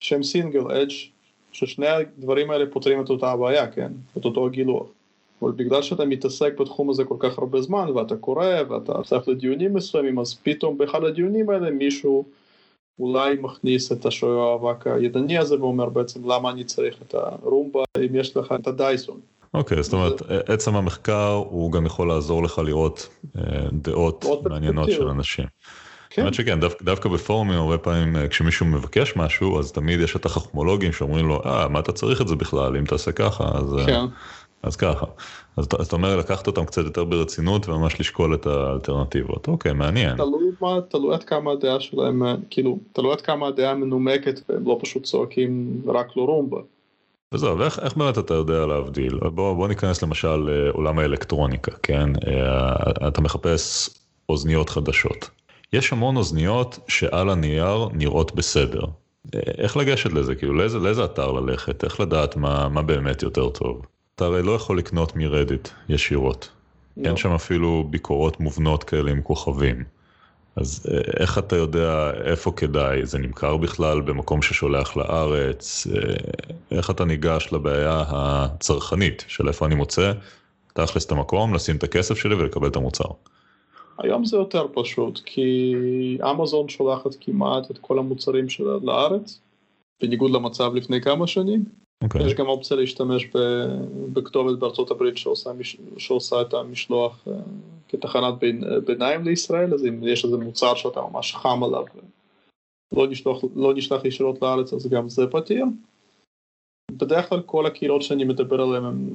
שהם 0.00 0.22
סינגל 0.22 0.72
אדג' 0.72 0.92
ששני 1.56 1.86
הדברים 1.86 2.50
האלה 2.50 2.64
פותרים 2.70 3.00
את 3.00 3.10
אותה 3.10 3.30
הבעיה, 3.30 3.66
כן? 3.66 3.92
את 4.18 4.24
אותו 4.24 4.46
הגילוח. 4.46 4.86
אבל 5.42 5.52
בגלל 5.52 5.82
שאתה 5.82 6.04
מתעסק 6.04 6.60
בתחום 6.60 6.90
הזה 6.90 7.04
כל 7.04 7.16
כך 7.18 7.38
הרבה 7.38 7.60
זמן, 7.60 7.90
ואתה 7.94 8.16
קורא, 8.16 8.46
ואתה 8.68 9.02
צריך 9.02 9.28
לדיונים 9.28 9.74
מסוימים, 9.74 10.18
אז 10.18 10.34
פתאום 10.42 10.78
באחד 10.78 11.04
הדיונים 11.04 11.50
האלה 11.50 11.70
מישהו 11.70 12.24
אולי 12.98 13.36
מכניס 13.40 13.92
את 13.92 14.06
השוער 14.06 14.38
האבק 14.38 14.86
הידני 14.86 15.38
הזה 15.38 15.60
ואומר 15.60 15.88
בעצם 15.88 16.30
למה 16.30 16.50
אני 16.50 16.64
צריך 16.64 17.02
את 17.02 17.14
הרומבה 17.14 17.80
אם 17.98 18.14
יש 18.14 18.36
לך 18.36 18.54
את 18.60 18.66
הדייסון. 18.66 19.20
אוקיי, 19.54 19.78
okay, 19.78 19.82
זאת 19.82 19.92
אומרת, 19.92 20.18
זה... 20.18 20.40
עצם 20.46 20.76
המחקר 20.76 21.42
הוא 21.50 21.72
גם 21.72 21.86
יכול 21.86 22.08
לעזור 22.08 22.42
לך 22.42 22.58
לראות 22.58 23.08
אה, 23.38 23.42
דעות 23.72 24.24
מעניינות 24.44 24.90
של 24.90 25.08
אנשים. 25.08 25.46
כן. 26.16 26.22
האמת 26.22 26.34
שכן, 26.34 26.60
דווקא, 26.60 26.84
דווקא 26.84 27.08
בפורומים 27.08 27.58
הרבה 27.58 27.78
פעמים 27.78 28.16
אה, 28.16 28.28
כשמישהו 28.28 28.66
מבקש 28.66 29.16
משהו, 29.16 29.58
אז 29.58 29.72
תמיד 29.72 30.00
יש 30.00 30.16
את 30.16 30.26
החכמולוגים 30.26 30.92
שאומרים 30.92 31.28
לו, 31.28 31.42
אה, 31.46 31.68
מה 31.68 31.78
אתה 31.78 31.92
צריך 31.92 32.20
את 32.20 32.28
זה 32.28 32.36
בכלל, 32.36 32.76
אם 32.76 32.84
תעשה 32.84 33.12
ככה, 33.12 33.44
אז, 33.54 33.78
אה, 33.78 33.86
כן. 33.86 34.04
אז 34.62 34.76
ככה. 34.76 35.06
אז 35.56 35.64
אתה 35.64 35.96
אומר 35.96 36.16
לקחת 36.16 36.46
אותם 36.46 36.64
קצת 36.64 36.84
יותר 36.84 37.04
ברצינות 37.04 37.68
וממש 37.68 38.00
לשקול 38.00 38.34
את 38.34 38.46
האלטרנטיבות. 38.46 39.48
אוקיי, 39.48 39.72
מעניין. 39.72 40.16
תלוי 40.16 40.50
מה, 40.60 40.78
תלוי 40.88 41.14
עד 41.14 41.24
כמה 41.24 41.52
הדעה 41.52 41.80
שלהם, 41.80 42.22
אה, 42.22 42.34
כאילו, 42.50 42.78
תלוי 42.92 43.12
עד 43.12 43.20
כמה 43.20 43.48
הדעה 43.48 43.74
מנומקת 43.74 44.40
והם 44.48 44.66
לא 44.66 44.78
פשוט 44.82 45.02
צועקים 45.02 45.82
רק 45.86 46.16
לא 46.16 46.22
רומבה. 46.22 46.60
וזהו, 47.34 47.58
ואיך 47.58 47.78
איך 47.78 47.96
באמת 47.96 48.18
אתה 48.18 48.34
יודע 48.34 48.66
להבדיל? 48.66 49.18
בוא, 49.18 49.54
בוא 49.54 49.68
ניכנס 49.68 50.02
למשל 50.02 50.36
לעולם 50.36 50.98
האלקטרוניקה, 50.98 51.72
כן? 51.82 52.10
אתה 53.08 53.20
מחפש 53.20 53.90
אוזניות 54.28 54.70
חדשות. 54.70 55.30
יש 55.76 55.92
המון 55.92 56.16
אוזניות 56.16 56.78
שעל 56.88 57.30
הנייר 57.30 57.88
נראות 57.92 58.34
בסדר. 58.34 58.84
איך 59.58 59.76
לגשת 59.76 60.12
לזה? 60.12 60.34
כאילו 60.34 60.54
לאיזה, 60.54 60.78
לאיזה 60.78 61.04
אתר 61.04 61.32
ללכת? 61.32 61.84
איך 61.84 62.00
לדעת 62.00 62.36
מה, 62.36 62.68
מה 62.68 62.82
באמת 62.82 63.22
יותר 63.22 63.48
טוב? 63.48 63.86
אתה 64.14 64.24
הרי 64.24 64.42
לא 64.42 64.52
יכול 64.52 64.78
לקנות 64.78 65.16
מרדיט 65.16 65.68
ישירות. 65.88 66.48
לא. 66.96 67.08
אין 67.08 67.16
שם 67.16 67.32
אפילו 67.32 67.84
ביקורות 67.90 68.40
מובנות 68.40 68.84
כאלה 68.84 69.10
עם 69.10 69.22
כוכבים. 69.22 69.84
אז 70.56 70.86
אה, 70.90 71.00
איך 71.20 71.38
אתה 71.38 71.56
יודע 71.56 72.10
איפה 72.24 72.52
כדאי? 72.56 73.06
זה 73.06 73.18
נמכר 73.18 73.56
בכלל 73.56 74.00
במקום 74.00 74.42
ששולח 74.42 74.96
לארץ? 74.96 75.86
אה, 75.86 76.14
איך 76.70 76.90
אתה 76.90 77.04
ניגש 77.04 77.48
לבעיה 77.52 78.04
הצרכנית 78.08 79.24
של 79.28 79.48
איפה 79.48 79.66
אני 79.66 79.74
מוצא? 79.74 80.12
תכלס 80.72 81.06
את 81.06 81.12
המקום, 81.12 81.54
לשים 81.54 81.76
את 81.76 81.84
הכסף 81.84 82.18
שלי 82.18 82.34
ולקבל 82.34 82.68
את 82.68 82.76
המוצר. 82.76 83.08
היום 83.98 84.24
זה 84.24 84.36
יותר 84.36 84.66
פשוט, 84.74 85.20
כי 85.24 85.74
אמזון 86.30 86.68
שולחת 86.68 87.10
כמעט 87.20 87.70
את 87.70 87.78
כל 87.78 87.98
המוצרים 87.98 88.48
שלה 88.48 88.76
לארץ, 88.82 89.40
בניגוד 90.02 90.30
למצב 90.30 90.74
לפני 90.74 91.00
כמה 91.00 91.26
שנים. 91.26 91.64
Okay. 91.64 92.04
אוקיי. 92.04 92.26
יש 92.26 92.34
גם 92.34 92.46
אופציה 92.46 92.76
להשתמש 92.76 93.26
בכתובת 94.12 94.58
בארצות 94.58 94.90
הברית 94.90 95.16
שעושה, 95.16 95.50
שעושה 95.98 96.42
את 96.42 96.54
המשלוח 96.54 97.28
uh, 97.28 97.30
כתחנת 97.88 98.38
בין, 98.38 98.64
ביניים 98.86 99.24
לישראל, 99.24 99.74
אז 99.74 99.86
אם 99.86 100.00
יש 100.02 100.24
איזה 100.24 100.36
מוצר 100.36 100.74
שאתה 100.74 101.00
ממש 101.12 101.34
חם 101.34 101.64
עליו, 101.64 101.84
לא 102.92 103.06
נשלח, 103.06 103.36
לא 103.56 103.74
נשלח 103.74 104.04
ישירות 104.04 104.42
לארץ, 104.42 104.72
אז 104.72 104.88
גם 104.88 105.08
זה 105.08 105.26
פתיר. 105.26 105.64
בדרך 106.92 107.28
כלל 107.28 107.40
כל 107.40 107.66
הקהילות 107.66 108.02
שאני 108.02 108.24
מדבר 108.24 108.60
עליהן 108.60 108.84
הם 108.84 109.08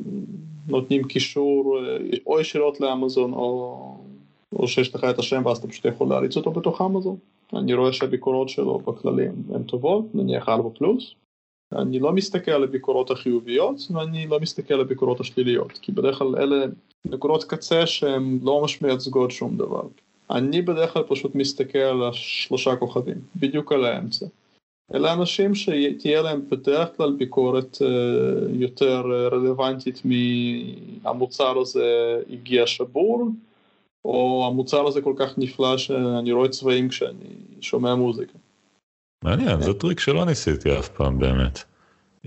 נותנים 0.67 1.03
קישור 1.03 1.79
אה, 1.79 1.97
או 2.25 2.39
ישירות 2.39 2.81
לאמזון 2.81 3.33
או 3.33 3.97
או 4.53 4.67
שיש 4.67 4.96
לך 4.96 5.03
את 5.03 5.20
השם 5.20 5.46
ואז 5.46 5.58
אתה 5.58 5.67
פשוט 5.67 5.86
יכול 5.86 6.08
להריץ 6.10 6.38
אותו 6.38 6.51
בתוך 6.51 6.81
אמזון. 6.81 7.15
אני 7.53 7.74
רואה 7.74 7.93
שהביקורות 7.93 8.50
שלו 8.50 8.79
בכללים 8.79 9.43
הן 9.53 9.63
טובות, 9.63 10.05
נניח 10.13 10.50
4 10.50 10.70
פלוס. 10.77 11.13
אני 11.75 12.00
לא 12.00 12.12
מסתכל 12.13 12.51
על 12.51 12.63
הביקורות 12.63 13.12
החיוביות 13.12 13.88
ואני 13.91 14.27
לא 14.27 14.39
מסתכל 14.39 14.74
על 14.74 14.81
הביקורות 14.81 15.20
השליליות, 15.20 15.72
כי 15.72 15.91
בדרך 15.91 16.17
כלל 16.17 16.36
אלה 16.36 16.65
נקודות 17.05 17.43
קצה 17.43 17.88
שהן 17.88 18.39
לא 18.43 18.62
ממש 18.62 18.81
מייצגות 18.81 19.31
שום 19.31 19.58
דבר. 19.58 19.81
אני 20.31 20.62
בדרך 20.62 20.93
כלל 20.93 21.03
פשוט 21.03 21.36
מסתכל 21.36 21.79
על 21.79 22.03
השלושה 22.03 22.75
כוכבים, 22.75 23.17
בדיוק 23.36 23.72
על 23.72 23.86
האמצע. 23.86 24.25
אלה 24.93 25.13
אנשים 25.13 25.55
שתהיה 25.55 26.22
להם 26.22 26.41
בדרך 26.50 26.98
כלל 26.98 27.12
ביקורת 27.12 27.77
יותר 28.53 29.01
רלוונטית 29.31 30.01
מהמוצר 30.05 31.58
הזה 31.60 32.22
הגיע 32.29 32.67
שבור, 32.67 33.27
או 34.05 34.48
המוצר 34.51 34.88
הזה 34.88 35.01
כל 35.01 35.13
כך 35.17 35.38
נפלא 35.38 35.77
שאני 35.77 36.31
רואה 36.31 36.50
צבעים 36.50 36.89
כשאני 36.89 37.36
שומע 37.62 37.96
מוזיקה. 37.96 38.38
מעניין, 39.24 39.62
זה 39.62 39.74
טריק 39.74 40.00
שלא 40.00 40.25
ניסיתי 40.25 40.79
אף 40.79 40.89
פעם 40.89 41.20
באמת. 41.20 41.63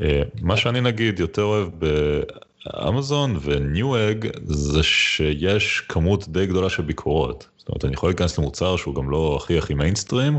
אה, 0.03 0.23
מה 0.43 0.57
שאני 0.57 0.81
נגיד 0.81 1.21
יותר 1.21 1.43
אוהב 1.43 1.69
באמזון 1.79 3.37
ו 3.43 3.55
Newegg 3.55 4.29
זה 4.45 4.83
שיש 4.83 5.81
כמות 5.81 6.29
די 6.29 6.47
גדולה 6.47 6.71
של 6.71 6.83
ביקורות. 6.83 7.49
זאת 7.57 7.69
אומרת, 7.69 7.85
אני 7.85 7.95
יכול 7.95 8.09
להיכנס 8.09 8.39
למוצר 8.39 8.77
שהוא 8.77 8.95
גם 8.95 9.11
לא 9.11 9.39
הכי 9.43 9.59
הכי 9.59 9.75
מיינסטרים, 9.75 10.39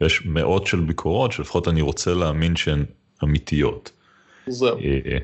ויש 0.00 0.26
מאות 0.26 0.66
של 0.66 0.80
ביקורות 0.80 1.32
שלפחות 1.32 1.68
אני 1.68 1.80
רוצה 1.80 2.14
להאמין 2.14 2.56
שהן 2.56 2.84
אמיתיות. 3.24 3.90
זהו. 4.46 4.78
אה, 4.78 5.18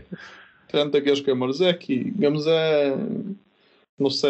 תן 0.67 0.91
דגש 0.91 1.23
גם 1.23 1.43
על 1.43 1.53
זה, 1.53 1.73
כי 1.81 2.05
גם 2.21 2.38
זה 2.38 2.91
נושא 4.00 4.28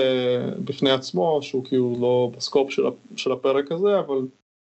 בפני 0.64 0.90
עצמו, 0.90 1.38
שהוא 1.42 1.64
כאילו 1.64 1.96
לא 2.00 2.30
בסקופ 2.36 2.70
של, 2.70 2.82
של 3.16 3.32
הפרק 3.32 3.72
הזה, 3.72 3.98
אבל 3.98 4.26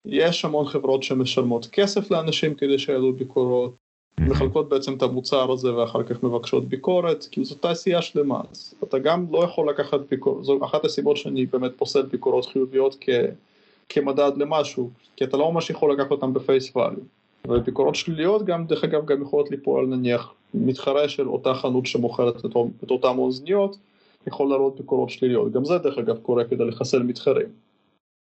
יש 0.05 0.45
המון 0.45 0.65
חברות 0.65 1.03
שמשלמות 1.03 1.67
כסף 1.71 2.11
לאנשים 2.11 2.55
כדי 2.55 2.79
שיעלו 2.79 3.13
ביקורות. 3.13 3.75
מחלקות 4.19 4.69
בעצם 4.69 4.93
את 4.93 5.01
המוצר 5.01 5.51
הזה 5.51 5.75
ואחר 5.75 6.03
כך 6.03 6.23
מבקשות 6.23 6.65
ביקורת, 6.65 7.27
כאילו 7.31 7.45
זו 7.45 7.55
תעשייה 7.55 8.01
שלמה, 8.01 8.41
אז 8.51 8.73
אתה 8.83 8.99
גם 8.99 9.25
לא 9.31 9.43
יכול 9.43 9.69
לקחת 9.69 9.99
ביקורת, 10.09 10.43
זו 10.43 10.59
אחת 10.65 10.85
הסיבות 10.85 11.17
שאני 11.17 11.45
באמת 11.45 11.71
פוסל 11.77 12.01
ביקורות 12.01 12.45
חיוביות 12.45 12.97
כ, 13.01 13.09
כמדד 13.89 14.31
למשהו, 14.37 14.89
כי 15.15 15.23
אתה 15.23 15.37
לא 15.37 15.51
ממש 15.51 15.69
יכול 15.69 15.93
לקחת 15.93 16.11
אותם 16.11 16.33
בפייס 16.33 16.75
ואליו. 16.75 16.99
וביקורות 17.47 17.95
שליליות 17.95 18.45
גם, 18.45 18.65
דרך 18.65 18.83
אגב, 18.83 19.05
גם 19.05 19.21
יכולות 19.21 19.51
ליפול 19.51 19.85
נניח 19.85 20.33
מתחרה 20.53 21.09
של 21.09 21.27
אותה 21.27 21.53
חנות 21.53 21.85
שמוכרת 21.85 22.45
את, 22.45 22.55
את 22.83 22.91
אותם 22.91 23.17
אוזניות, 23.17 23.77
יכול 24.27 24.49
להראות 24.49 24.77
ביקורות 24.77 25.09
שליליות, 25.09 25.51
גם 25.51 25.65
זה 25.65 25.77
דרך 25.77 25.97
אגב 25.97 26.17
קורה 26.17 26.43
כדי 26.43 26.65
לחסל 26.65 27.03
מתחרים. 27.03 27.47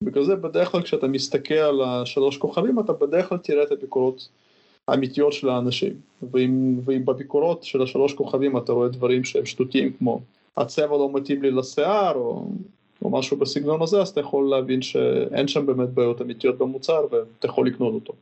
בגלל 0.04 0.24
זה 0.24 0.36
בדרך 0.36 0.72
כלל 0.72 0.82
כשאתה 0.82 1.08
מסתכל 1.08 1.54
על 1.54 1.82
השלוש 1.82 2.38
כוכבים 2.38 2.80
אתה 2.80 2.94
בדרך 2.94 3.30
כלל 3.30 3.38
תראה 3.38 3.64
את 3.64 3.72
הביקורות 3.72 4.30
האמיתיות 4.88 5.34
של 5.34 5.50
האנשים 5.50 5.94
ואם, 6.32 6.80
ואם 6.86 7.06
בביקורות 7.06 7.64
של 7.64 7.82
השלוש 7.82 8.14
כוכבים 8.14 8.58
אתה 8.58 8.72
רואה 8.72 8.88
דברים 8.88 9.24
שהם 9.24 9.46
שטותיים 9.46 9.94
כמו 9.94 10.22
הצבע 10.58 10.98
לא 10.98 11.10
מתאים 11.14 11.42
לי 11.42 11.52
לשיער 11.52 12.16
או, 12.16 12.48
או 13.02 13.10
משהו 13.10 13.38
בסגנון 13.38 13.82
הזה 13.82 14.02
אז 14.02 14.10
אתה 14.10 14.20
יכול 14.20 14.50
להבין 14.50 14.82
שאין 14.82 15.48
שם 15.48 15.66
באמת 15.66 15.90
בעיות 15.90 16.22
אמיתיות 16.22 16.58
במוצר 16.58 17.06
ואתה 17.12 17.48
יכול 17.48 17.68
לקנות 17.68 17.94
אותו. 17.94 18.14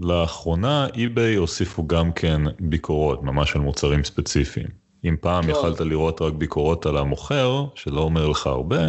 לאחרונה 0.00 0.86
eBay 0.94 1.38
הוסיפו 1.38 1.86
גם 1.86 2.12
כן 2.12 2.42
ביקורות 2.60 3.22
ממש 3.22 3.56
על 3.56 3.62
מוצרים 3.62 4.04
ספציפיים. 4.04 4.79
אם 5.04 5.16
פעם 5.20 5.42
טוב. 5.46 5.50
יכלת 5.50 5.80
לראות 5.80 6.22
רק 6.22 6.32
ביקורות 6.32 6.86
על 6.86 6.96
המוכר 6.96 7.64
שלא 7.74 8.00
אומר 8.00 8.28
לך 8.28 8.46
הרבה 8.46 8.80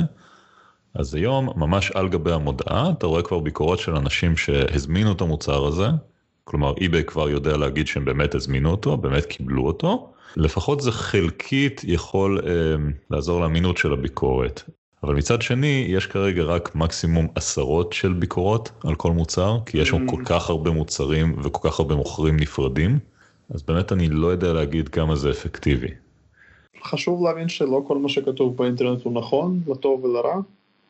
אז 0.96 1.15
היום 1.15 1.50
ממש 1.56 1.91
על 1.91 2.10
גבי 2.10 2.32
המודעה 2.32 2.91
אתה 2.98 3.08
רואה 3.08 3.22
כבר 3.22 3.39
ביקורות 3.39 3.80
של 3.80 3.96
אנשים 3.96 4.38
שהזמינו 4.38 5.12
את 5.12 5.22
המוצר 5.22 5.65
הזה, 5.65 5.88
כלומר 6.44 6.74
eBay 6.74 7.03
כבר 7.08 7.30
יודע 7.30 7.58
להגיד 7.58 7.88
שהם 7.88 8.06
באמת 8.06 8.36
הזמינו 8.36 8.72
אותו, 8.72 8.98
באמת 8.98 9.25
קיבלו 9.25 9.68
אותו, 9.68 10.13
לפחות 10.36 10.82
זה 10.82 10.91
חלקית 10.91 11.82
יכול 11.84 12.39
אה, 12.46 12.51
לעזור 13.12 13.41
לאמינות 13.41 13.77
של 13.77 13.94
הביקורת. 13.94 14.63
אבל 15.03 15.15
מצד 15.15 15.41
שני 15.41 15.86
יש 15.89 16.08
כרגע 16.08 16.44
רק 16.44 16.75
מקסימום 16.75 17.27
עשרות 17.36 17.94
של 17.94 18.13
ביקורות 18.13 18.72
על 18.84 18.96
כל 18.96 19.12
מוצר 19.12 19.58
כי 19.65 19.77
יש 19.77 19.89
שם 19.89 20.08
mm. 20.08 20.12
כל 20.12 20.22
כך 20.25 20.50
הרבה 20.50 20.72
מוצרים 20.72 21.36
וכל 21.44 21.70
כך 21.70 21.80
הרבה 21.80 21.96
מוכרים 21.96 22.38
נפרדים 22.38 23.00
אז 23.53 23.63
באמת 23.63 23.91
אני 23.91 24.10
לא 24.10 24.27
יודע 24.27 24.53
להגיד 24.53 24.89
כמה 24.89 25.15
זה 25.15 25.29
אפקטיבי. 25.29 25.91
חשוב 26.84 27.24
להבין 27.24 27.50
שלא 27.50 27.84
כל 27.88 27.98
מה 27.98 28.10
שכתוב 28.10 28.58
באינטרנט 28.58 29.03
הוא 29.03 29.13
נכון 29.13 29.60
לטוב 29.67 30.03
ולרע 30.03 30.39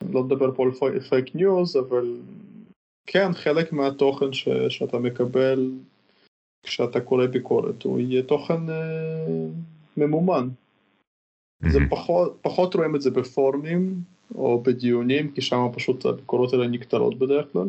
לא 0.10 0.24
לדבר 0.26 0.52
פה 0.56 0.64
על 0.64 1.00
פייק 1.00 1.36
ניוז, 1.36 1.76
אבל 1.76 2.18
כן, 3.08 3.34
חלק 3.34 3.74
מהתוכן 3.74 4.34
ש, 4.34 4.50
שאתה 4.70 5.00
מקבל 5.00 5.72
כשאתה 6.64 7.00
קורא 7.02 7.26
ביקורת, 7.26 7.84
הוא 7.84 8.00
יהיה 8.00 8.24
תוכן 8.24 8.70
אה, 8.70 9.26
ממומן. 9.98 10.50
Mm-hmm. 10.50 11.70
זה 11.70 11.80
פחות, 11.90 12.38
פחות 12.42 12.76
רואים 12.76 12.96
את 12.96 13.02
זה 13.02 13.12
בפורומים 13.12 13.96
או 14.36 14.62
בדיונים, 14.62 15.32
כי 15.32 15.42
שם 15.42 15.68
פשוט 15.74 16.06
הביקורות 16.06 16.54
האלה 16.54 16.68
נקטרות 16.68 17.20
בדרך 17.20 17.46
כלל. 17.54 17.68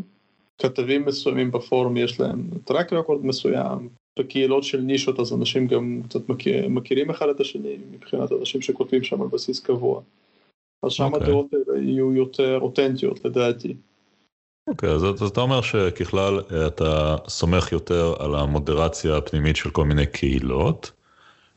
כתבים 0.59 1.05
מסוימים 1.05 1.51
בפורום 1.51 1.97
יש 1.97 2.21
להם 2.21 2.49
טרק 2.65 2.93
רקורד 2.93 3.27
מסוים, 3.27 3.89
בקהילות 4.19 4.65
של 4.65 4.81
נישות 4.81 5.21
אז 5.21 5.33
אנשים 5.33 5.67
גם 5.67 6.01
קצת 6.09 6.29
מכיר, 6.29 6.69
מכירים 6.69 7.11
אחד 7.11 7.29
את 7.29 7.41
השני 7.41 7.77
מבחינת 7.93 8.33
אנשים 8.33 8.61
שכותבים 8.61 9.03
שם 9.03 9.23
על 9.23 9.29
בסיס 9.29 9.61
קבוע. 9.61 10.01
אז 10.83 10.93
שם 10.93 11.05
okay. 11.05 11.07
אוקיי. 11.07 11.27
הדעות 11.27 11.47
האלה 11.53 11.83
יהיו 11.83 12.15
יותר 12.15 12.59
אותנטיות 12.61 13.25
לדעתי. 13.25 13.75
אוקיי, 14.69 14.89
okay, 14.89 14.93
אז, 14.93 15.05
אז 15.05 15.23
אתה 15.23 15.41
אומר 15.41 15.61
שככלל 15.61 16.41
אה, 16.53 16.67
אתה 16.67 17.17
סומך 17.29 17.73
יותר 17.73 18.15
על 18.19 18.35
המודרציה 18.35 19.17
הפנימית 19.17 19.57
של 19.57 19.71
כל 19.71 19.85
מיני 19.85 20.07
קהילות, 20.07 20.93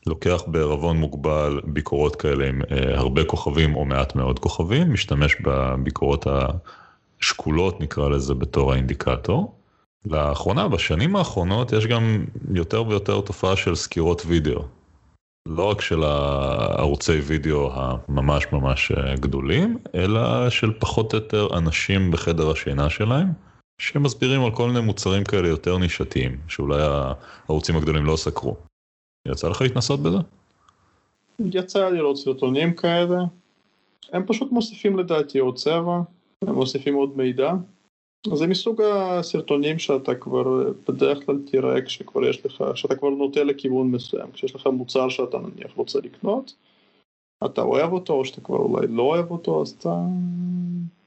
לוקח 0.06 0.42
בערבון 0.46 0.96
מוגבל 0.96 1.60
ביקורות 1.64 2.16
כאלה 2.16 2.48
עם 2.48 2.62
אה, 2.70 2.98
הרבה 2.98 3.24
כוכבים 3.24 3.76
או 3.76 3.84
מעט 3.84 4.16
מאוד 4.16 4.38
כוכבים, 4.38 4.92
משתמש 4.92 5.36
בביקורות 5.40 6.26
השקולות 7.20 7.80
נקרא 7.80 8.08
לזה 8.08 8.34
בתור 8.34 8.72
האינדיקטור. 8.72 9.52
לאחרונה, 10.10 10.68
בשנים 10.68 11.16
האחרונות, 11.16 11.72
יש 11.72 11.86
גם 11.86 12.24
יותר 12.54 12.86
ויותר 12.88 13.20
תופעה 13.20 13.56
של 13.56 13.74
סקירות 13.74 14.22
וידאו. 14.26 14.62
לא 15.48 15.70
רק 15.70 15.80
של 15.80 16.02
הערוצי 16.02 17.12
וידאו 17.12 17.70
הממש 17.74 18.46
ממש 18.52 18.92
אה, 18.92 19.16
גדולים, 19.16 19.78
אלא 19.94 20.50
של 20.50 20.72
פחות 20.78 21.14
או 21.14 21.18
יותר 21.18 21.48
אנשים 21.58 22.10
בחדר 22.10 22.50
השינה 22.50 22.90
שלהם, 22.90 23.26
שמסבירים 23.80 24.44
על 24.44 24.50
כל 24.50 24.68
מיני 24.68 24.80
מוצרים 24.80 25.24
כאלה 25.24 25.48
יותר 25.48 25.78
נישתיים, 25.78 26.38
שאולי 26.48 26.82
הערוצים 26.82 27.76
הגדולים 27.76 28.04
לא 28.04 28.16
סקרו. 28.16 28.56
יצא 29.28 29.48
לך 29.48 29.62
להתנסות 29.62 30.00
בזה? 30.00 30.18
יצא 31.38 31.88
לי 31.88 31.98
לראות 31.98 32.16
סרטונים 32.16 32.74
כאלה, 32.74 33.18
הם 34.12 34.26
פשוט 34.26 34.52
מוסיפים 34.52 34.98
לדעתי 34.98 35.38
עוד 35.38 35.56
צבע, 35.56 36.00
הם 36.42 36.54
מוסיפים 36.54 36.94
עוד 36.94 37.16
מידע, 37.16 37.52
זה 38.34 38.46
מסוג 38.46 38.82
הסרטונים 38.82 39.78
שאתה 39.78 40.14
כבר 40.14 40.72
בדרך 40.88 41.26
כלל 41.26 41.38
תראה 41.50 41.82
כשכבר 41.82 42.24
יש 42.24 42.46
לך, 42.46 42.64
שאתה 42.74 42.96
כבר 42.96 43.10
נוטה 43.10 43.44
לכיוון 43.44 43.90
מסוים, 43.90 44.32
כשיש 44.32 44.54
לך 44.54 44.66
מוצר 44.66 45.08
שאתה 45.08 45.38
נניח 45.38 45.72
רוצה 45.76 45.98
לקנות, 45.98 46.54
אתה 47.44 47.62
אוהב 47.62 47.92
אותו 47.92 48.12
או 48.12 48.24
שאתה 48.24 48.40
כבר 48.40 48.58
אולי 48.58 48.86
לא 48.86 49.02
אוהב 49.02 49.30
אותו, 49.30 49.62
אז 49.62 49.70
אתה... 49.78 49.94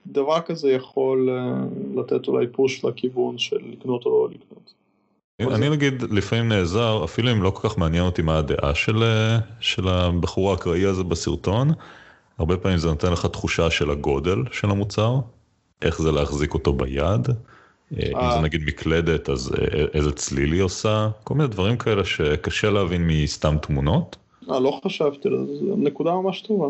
דבר 0.08 0.42
כזה 0.42 0.72
יכול 0.72 1.30
אה, 1.30 1.64
לתת 1.96 2.28
אולי 2.28 2.48
פוש 2.48 2.86
לכיוון 2.86 3.38
של 3.38 3.58
לקנות 3.72 4.06
או 4.06 4.12
לא 4.12 4.30
לקנות. 4.36 4.74
אני 5.42 5.70
נגיד 5.70 6.02
לפעמים 6.02 6.50
נעזר, 6.50 7.04
אפילו 7.04 7.32
אם 7.32 7.44
לא 7.44 7.50
כל 7.50 7.70
כך 7.70 7.78
מעניין 7.78 8.04
אותי 8.04 8.22
מה 8.22 8.38
הדעה 8.38 8.76
של, 8.76 9.04
אה, 9.04 9.40
של 9.60 9.88
הבחור 9.88 10.52
האקראי 10.52 10.86
הזה 10.86 11.04
בסרטון, 11.04 11.72
הרבה 12.38 12.58
פעמים 12.58 12.78
זה 12.78 12.88
נותן 12.88 13.12
לך 13.12 13.26
תחושה 13.26 13.70
של 13.70 13.92
הגודל 13.92 14.38
של 14.52 14.70
המוצר, 14.70 15.20
איך 15.82 16.02
זה 16.02 16.12
להחזיק 16.12 16.54
אותו 16.54 16.74
ביד, 16.74 17.28
אה, 17.30 18.08
אם 18.08 18.30
זה 18.32 18.38
אה. 18.38 18.42
נגיד 18.42 18.62
מקלדת 18.66 19.30
אז 19.30 19.52
אה, 19.54 19.86
איזה 19.94 20.12
צליל 20.12 20.52
היא 20.52 20.62
עושה, 20.62 21.10
כל 21.24 21.34
מיני 21.34 21.48
דברים 21.48 21.78
כאלה 21.78 22.06
שקשה 22.06 22.70
להבין 22.70 23.08
מסתם 23.08 23.58
תמונות. 23.62 24.16
לא 24.48 24.80
חשבתי, 24.86 25.30
זו 25.60 25.76
נקודה 25.78 26.12
ממש 26.12 26.42
טובה. 26.42 26.68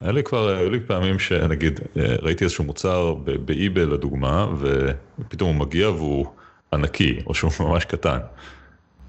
היה 0.00 0.12
לי 0.12 0.22
כבר, 0.22 0.48
היו 0.48 0.70
לי 0.70 0.80
פעמים 0.80 1.18
שנגיד 1.18 1.80
ראיתי 1.96 2.44
איזשהו 2.44 2.64
מוצר 2.64 3.14
באיבי 3.14 3.86
לדוגמה, 3.86 4.46
ופתאום 4.58 5.50
הוא 5.50 5.66
מגיע 5.66 5.90
והוא 5.90 6.26
ענקי, 6.72 7.18
או 7.26 7.34
שהוא 7.34 7.50
ממש 7.60 7.84
קטן. 7.84 8.18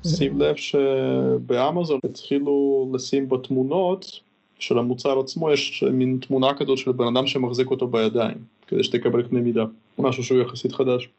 שים 0.08 0.42
לב 0.42 0.56
שבאמזון 0.56 2.00
התחילו 2.04 2.88
לשים 2.94 3.30
בתמונות 3.30 4.20
של 4.60 4.78
המוצר 4.78 5.20
עצמו 5.20 5.52
יש 5.52 5.84
מין 5.92 6.18
תמונה 6.28 6.54
כזאת 6.54 6.78
של 6.78 6.92
בן 6.92 7.08
אדם 7.08 7.28
שמחזיק 7.28 7.72
אותו 7.72 7.88
בידיים, 7.88 8.38
כדי 8.70 8.84
שתקבל 8.84 9.28
קנה 9.28 9.40
מידה, 9.40 9.66
משהו 10.00 10.24
שהוא 10.24 10.42
יחסית 10.42 10.72
חדש. 10.72 11.10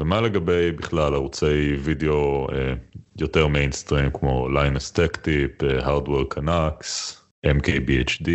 ומה 0.00 0.20
לגבי 0.20 0.72
בכלל 0.72 1.14
ערוצי 1.14 1.74
וידאו 1.74 2.46
אה, 2.52 2.74
יותר 3.20 3.46
מיינסטרים 3.46 4.10
כמו 4.10 4.48
Linus 4.48 4.92
Tech 4.92 5.23
Tips, 5.23 5.62
Hardware 5.62 6.24
Canucks, 6.28 7.22
MKBHD, 7.46 8.30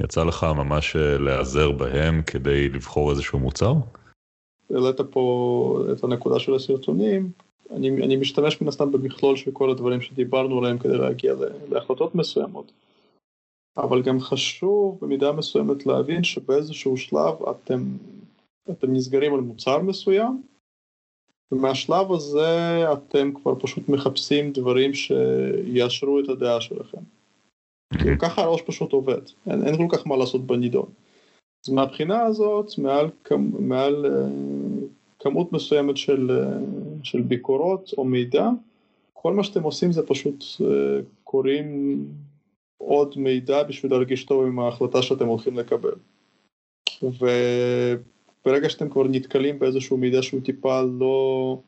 יצא 0.00 0.24
לך 0.24 0.46
ממש 0.56 0.96
אה, 0.96 1.18
להיעזר 1.18 1.72
בהם 1.72 2.22
כדי 2.22 2.68
לבחור 2.68 3.10
איזשהו 3.10 3.38
מוצר? 3.38 3.74
העלית 4.70 5.00
פה 5.00 5.84
את 5.92 6.04
הנקודה 6.04 6.38
של 6.38 6.54
הסרטונים, 6.54 7.30
אני, 7.70 7.88
אני 7.88 8.16
משתמש 8.16 8.62
מן 8.62 8.68
הסתם 8.68 8.92
במכלול 8.92 9.36
של 9.36 9.50
כל 9.52 9.70
הדברים 9.70 10.00
שדיברנו 10.00 10.58
עליהם 10.58 10.78
כדי 10.78 10.98
להגיע 10.98 11.34
להחלטות 11.70 12.14
מסוימות. 12.14 12.72
אבל 13.78 14.02
גם 14.02 14.20
חשוב 14.20 14.98
במידה 15.00 15.32
מסוימת 15.32 15.86
להבין 15.86 16.24
שבאיזשהו 16.24 16.96
שלב 16.96 17.34
אתם, 17.50 17.82
אתם 18.70 18.92
נסגרים 18.92 19.34
על 19.34 19.40
מוצר 19.40 19.78
מסוים, 19.82 20.42
ומהשלב 21.52 22.12
הזה 22.12 22.84
אתם 22.92 23.32
כבר 23.34 23.54
פשוט 23.60 23.88
מחפשים 23.88 24.52
דברים 24.52 24.94
שיאשרו 24.94 26.20
את 26.20 26.28
הדעה 26.28 26.60
שלכם. 26.60 26.98
כאילו 27.98 28.18
ככה 28.18 28.42
הראש 28.42 28.62
פשוט 28.62 28.92
עובד, 28.92 29.20
אין, 29.50 29.66
אין 29.66 29.76
כל 29.76 29.96
כך 29.96 30.06
מה 30.06 30.16
לעשות 30.16 30.46
בנידון. 30.46 30.86
אז 31.66 31.72
מהבחינה 31.72 32.22
הזאת, 32.22 32.78
מעל, 32.78 33.10
מעל 33.58 34.06
uh, 34.06 34.88
כמות 35.18 35.52
מסוימת 35.52 35.96
של, 35.96 36.30
uh, 36.30 37.04
של 37.04 37.22
ביקורות 37.22 37.90
או 37.98 38.04
מידע, 38.04 38.48
כל 39.12 39.34
מה 39.34 39.44
שאתם 39.44 39.62
עושים 39.62 39.92
זה 39.92 40.06
פשוט 40.06 40.44
uh, 40.60 40.64
קוראים 41.24 41.98
עוד 42.78 43.14
מידע 43.18 43.62
בשביל 43.62 43.92
להרגיש 43.92 44.24
טוב 44.24 44.46
עם 44.46 44.58
ההחלטה 44.58 45.02
שאתם 45.02 45.26
הולכים 45.26 45.58
לקבל. 45.58 45.94
וברגע 47.02 48.68
שאתם 48.68 48.88
כבר 48.90 49.04
נתקלים 49.04 49.58
באיזשהו 49.58 49.96
מידע 49.96 50.22
שהוא 50.22 50.40
טיפה 50.44 50.82
לא 50.98 51.58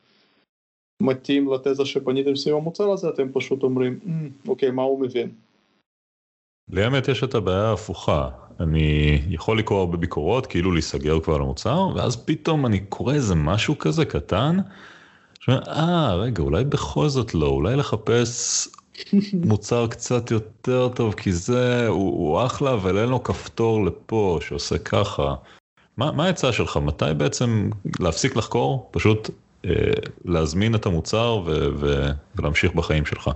מתאים 1.01 1.53
לתזה 1.53 1.85
שבניתם 1.85 2.35
סביב 2.35 2.55
המוצר 2.55 2.91
הזה, 2.91 3.09
אתם 3.09 3.27
פשוט 3.33 3.63
אומרים, 3.63 3.99
mm, 4.05 4.49
אוקיי, 4.49 4.71
מה 4.71 4.81
הוא 4.81 5.01
מבין? 5.01 5.31
לי 6.71 6.83
האמת 6.83 7.07
יש 7.07 7.23
את 7.23 7.35
הבעיה 7.35 7.63
ההפוכה, 7.63 8.29
אני 8.59 9.21
יכול 9.29 9.59
לקרוא 9.59 9.79
הרבה 9.79 9.97
ביקורות, 9.97 10.45
כאילו 10.45 10.71
להיסגר 10.71 11.19
כבר 11.19 11.35
על 11.35 11.41
המוצר, 11.41 11.87
ואז 11.95 12.25
פתאום 12.25 12.65
אני 12.65 12.79
קורא 12.79 13.13
איזה 13.13 13.35
משהו 13.35 13.77
כזה 13.77 14.05
קטן, 14.05 14.57
אה, 15.49 16.15
רגע, 16.15 16.43
אולי 16.43 16.63
בכל 16.63 17.07
זאת 17.07 17.33
לא, 17.33 17.47
אולי 17.47 17.75
לחפש 17.75 18.67
מוצר 19.33 19.87
קצת 19.87 20.31
יותר 20.31 20.89
טוב, 20.95 21.13
כי 21.13 21.31
זה, 21.31 21.87
הוא, 21.87 22.11
הוא 22.11 22.45
אחלה, 22.45 22.73
אבל 22.73 22.97
אין 22.97 23.09
לו 23.09 23.23
כפתור 23.23 23.85
לפה 23.85 24.39
שעושה 24.41 24.77
ככה. 24.77 25.35
מה, 25.97 26.25
העצה 26.25 26.53
שלך? 26.53 26.77
מתי 26.77 27.05
בעצם 27.17 27.69
להפסיק 27.99 28.35
לחקור? 28.35 28.89
פשוט 28.91 29.29
אה, 29.65 29.71
להזמין 30.25 30.75
את 30.75 30.85
המוצר 30.85 31.41
ו, 31.45 31.67
ו, 31.79 32.05
ולהמשיך 32.35 32.73
בחיים 32.73 33.05
שלך. 33.05 33.29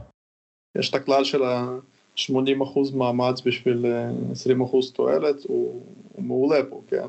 יש 0.77 0.89
את 0.89 0.95
הכלל 0.95 1.23
של 1.23 1.43
ה-80% 1.43 2.95
מאמץ 2.95 3.41
בשביל 3.45 3.85
20% 3.85 4.49
אה, 4.75 4.81
תועלת, 4.93 5.43
הוא, 5.43 5.81
הוא 6.13 6.23
מעולה 6.23 6.59
פה, 6.69 6.81
כן? 6.87 7.07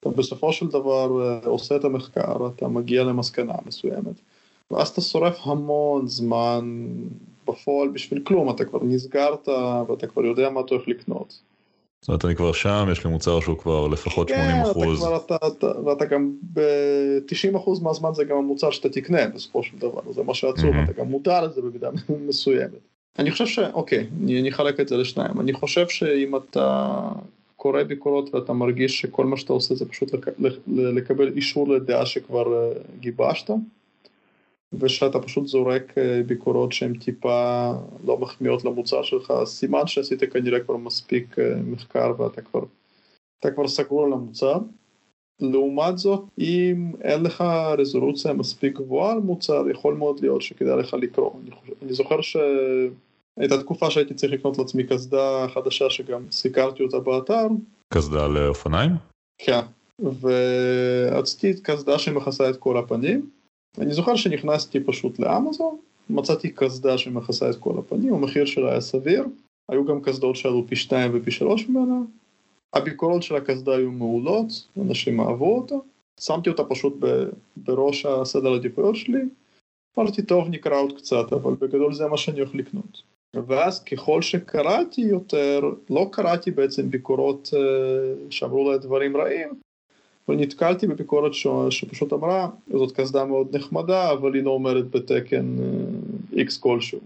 אתה 0.00 0.08
בסופו 0.08 0.52
של 0.52 0.66
דבר 0.66 1.22
אה, 1.22 1.46
עושה 1.46 1.76
את 1.76 1.84
המחקר, 1.84 2.46
אתה 2.46 2.68
מגיע 2.68 3.04
למסקנה 3.04 3.54
מסוימת, 3.66 4.20
ואז 4.70 4.88
אתה 4.88 5.00
שורף 5.00 5.38
המון 5.44 6.06
זמן 6.06 6.86
בפועל 7.50 7.88
בשביל 7.88 8.22
כלום, 8.24 8.50
אתה 8.50 8.64
כבר 8.64 8.78
נסגרת 8.82 9.48
ואתה 9.88 10.06
כבר 10.06 10.24
יודע 10.24 10.50
מה 10.50 10.60
אתה 10.60 10.74
הולך 10.74 10.88
לקנות. 10.88 11.40
זאת 12.00 12.08
אומרת, 12.08 12.24
אני 12.24 12.36
כבר 12.36 12.52
שם, 12.52 12.88
יש 12.92 13.04
לי 13.04 13.10
מוצר 13.10 13.40
שהוא 13.40 13.58
כבר 13.58 13.88
לפחות 13.88 14.28
80 14.28 14.44
כן, 14.46 14.70
אחוז. 14.70 15.04
כן, 15.04 15.16
אתה, 15.16 15.46
אתה, 15.46 15.80
ואתה 15.84 16.04
גם 16.04 16.32
ב-90 16.52 17.56
אחוז 17.56 17.82
מהזמן 17.82 18.14
זה 18.14 18.24
גם 18.24 18.36
המוצר 18.36 18.70
שאתה 18.70 18.88
תקנה 18.88 19.28
בסופו 19.28 19.62
של 19.62 19.78
דבר, 19.78 20.12
זה 20.12 20.22
מה 20.22 20.34
שעצוב, 20.34 20.70
mm-hmm. 20.70 20.84
אתה 20.84 20.92
גם 20.92 21.06
מודע 21.06 21.40
לזה 21.40 21.62
במידה 21.62 21.90
מסוימת. 22.28 22.80
אני 23.18 23.30
חושב 23.30 23.46
ש... 23.46 23.58
אוקיי, 23.58 24.06
אני, 24.22 24.40
אני 24.40 24.48
אחלק 24.48 24.80
את 24.80 24.88
זה 24.88 24.96
לשניים. 24.96 25.40
אני 25.40 25.52
חושב 25.52 25.88
שאם 25.88 26.36
אתה 26.36 26.98
קורא 27.56 27.82
ביקורות 27.82 28.34
ואתה 28.34 28.52
מרגיש 28.52 29.00
שכל 29.00 29.26
מה 29.26 29.36
שאתה 29.36 29.52
עושה 29.52 29.74
זה 29.74 29.88
פשוט 29.88 30.14
לק... 30.14 30.28
לקבל 30.68 31.28
אישור 31.36 31.68
לדעה 31.68 32.06
שכבר 32.06 32.54
אה, 32.54 32.72
גיבשת, 33.00 33.50
ושאתה 34.72 35.20
פשוט 35.20 35.46
זורק 35.46 35.98
אה, 35.98 36.22
ביקורות 36.26 36.72
שהן 36.72 36.98
טיפה 36.98 37.72
לא 38.04 38.18
מחמיאות 38.18 38.64
למוצר 38.64 39.02
שלך, 39.02 39.32
סימן 39.44 39.86
שעשית 39.86 40.32
כנראה 40.32 40.60
כבר 40.60 40.76
מספיק 40.76 41.38
אה, 41.38 41.54
מחקר 41.64 42.12
ואתה 42.18 42.42
כבר, 42.42 42.60
כבר 43.54 43.68
סגור 43.68 44.04
על 44.04 44.12
המוצר. 44.12 44.58
לעומת 45.40 45.98
זאת, 45.98 46.24
אם 46.38 46.92
אין 47.02 47.22
לך 47.22 47.44
רזולוציה 47.78 48.32
מספיק 48.32 48.76
גבוהה 48.76 49.12
על 49.12 49.18
מוצר, 49.18 49.70
יכול 49.70 49.94
מאוד 49.94 50.20
להיות 50.20 50.42
שכדאי 50.42 50.76
לך 50.76 50.94
לקרוא. 50.94 51.30
אני, 51.42 51.50
חושב, 51.50 51.72
אני 51.82 51.92
זוכר 51.92 52.20
שהייתה 52.20 53.62
תקופה 53.62 53.90
שהייתי 53.90 54.14
צריך 54.14 54.32
לקנות 54.32 54.58
לעצמי 54.58 54.84
קסדה 54.84 55.46
חדשה 55.54 55.90
שגם 55.90 56.22
סיקרתי 56.30 56.82
אותה 56.82 56.98
באתר. 56.98 57.46
קסדה 57.94 58.28
לאופניים? 58.28 58.90
כן, 59.38 59.60
ורציתי 60.20 61.62
קסדה 61.62 61.98
שמכסה 61.98 62.50
את 62.50 62.56
כל 62.56 62.76
הפנים. 62.76 63.30
אני 63.78 63.92
זוכר 63.92 64.16
שנכנסתי 64.16 64.80
פשוט 64.80 65.18
לאמזון, 65.18 65.76
מצאתי 66.10 66.50
קסדה 66.50 66.98
שמכסה 66.98 67.50
את 67.50 67.56
כל 67.56 67.78
הפנים, 67.78 68.14
המחיר 68.14 68.44
שלה 68.44 68.70
היה 68.70 68.80
סביר, 68.80 69.24
היו 69.68 69.84
גם 69.84 70.00
קסדות 70.02 70.36
שעלו 70.36 70.66
פי 70.66 70.76
2 70.76 71.10
ופי 71.14 71.30
3 71.30 71.68
ממנה, 71.68 72.00
הביקורות 72.74 73.22
של 73.22 73.36
הקסדה 73.36 73.76
היו 73.76 73.90
מעולות, 73.90 74.48
אנשים 74.80 75.20
אהבו 75.20 75.56
אותה, 75.58 75.74
שמתי 76.20 76.50
אותה 76.50 76.64
פשוט 76.64 76.94
בראש 77.56 78.06
הסדר 78.06 78.52
העדיפויות 78.52 78.96
שלי, 78.96 79.22
אמרתי 79.98 80.22
טוב 80.22 80.48
נקרא 80.48 80.80
עוד 80.80 80.96
קצת, 80.96 81.32
אבל 81.32 81.54
בגדול 81.54 81.94
זה 81.94 82.06
מה 82.06 82.16
שאני 82.16 82.40
הולך 82.40 82.54
לקנות. 82.54 83.02
ואז 83.46 83.84
ככל 83.84 84.22
שקראתי 84.22 85.00
יותר, 85.00 85.60
לא 85.90 86.08
קראתי 86.12 86.50
בעצם 86.50 86.90
ביקורות 86.90 87.50
אה, 87.56 88.30
שאמרו 88.30 88.70
לה 88.70 88.78
דברים 88.78 89.16
רעים, 89.16 89.48
ונתקלתי 90.28 90.86
בביקורת 90.86 91.34
ש... 91.34 91.46
שפשוט 91.70 92.12
אמרה, 92.12 92.48
זאת 92.72 92.92
קסדה 92.92 93.24
מאוד 93.24 93.56
נחמדה, 93.56 94.12
אבל 94.12 94.34
היא 94.34 94.42
לא 94.42 94.50
אומרת 94.50 94.90
בתקן 94.90 95.56
X 96.32 96.38
אה, 96.38 96.44
כלשהו. 96.60 97.00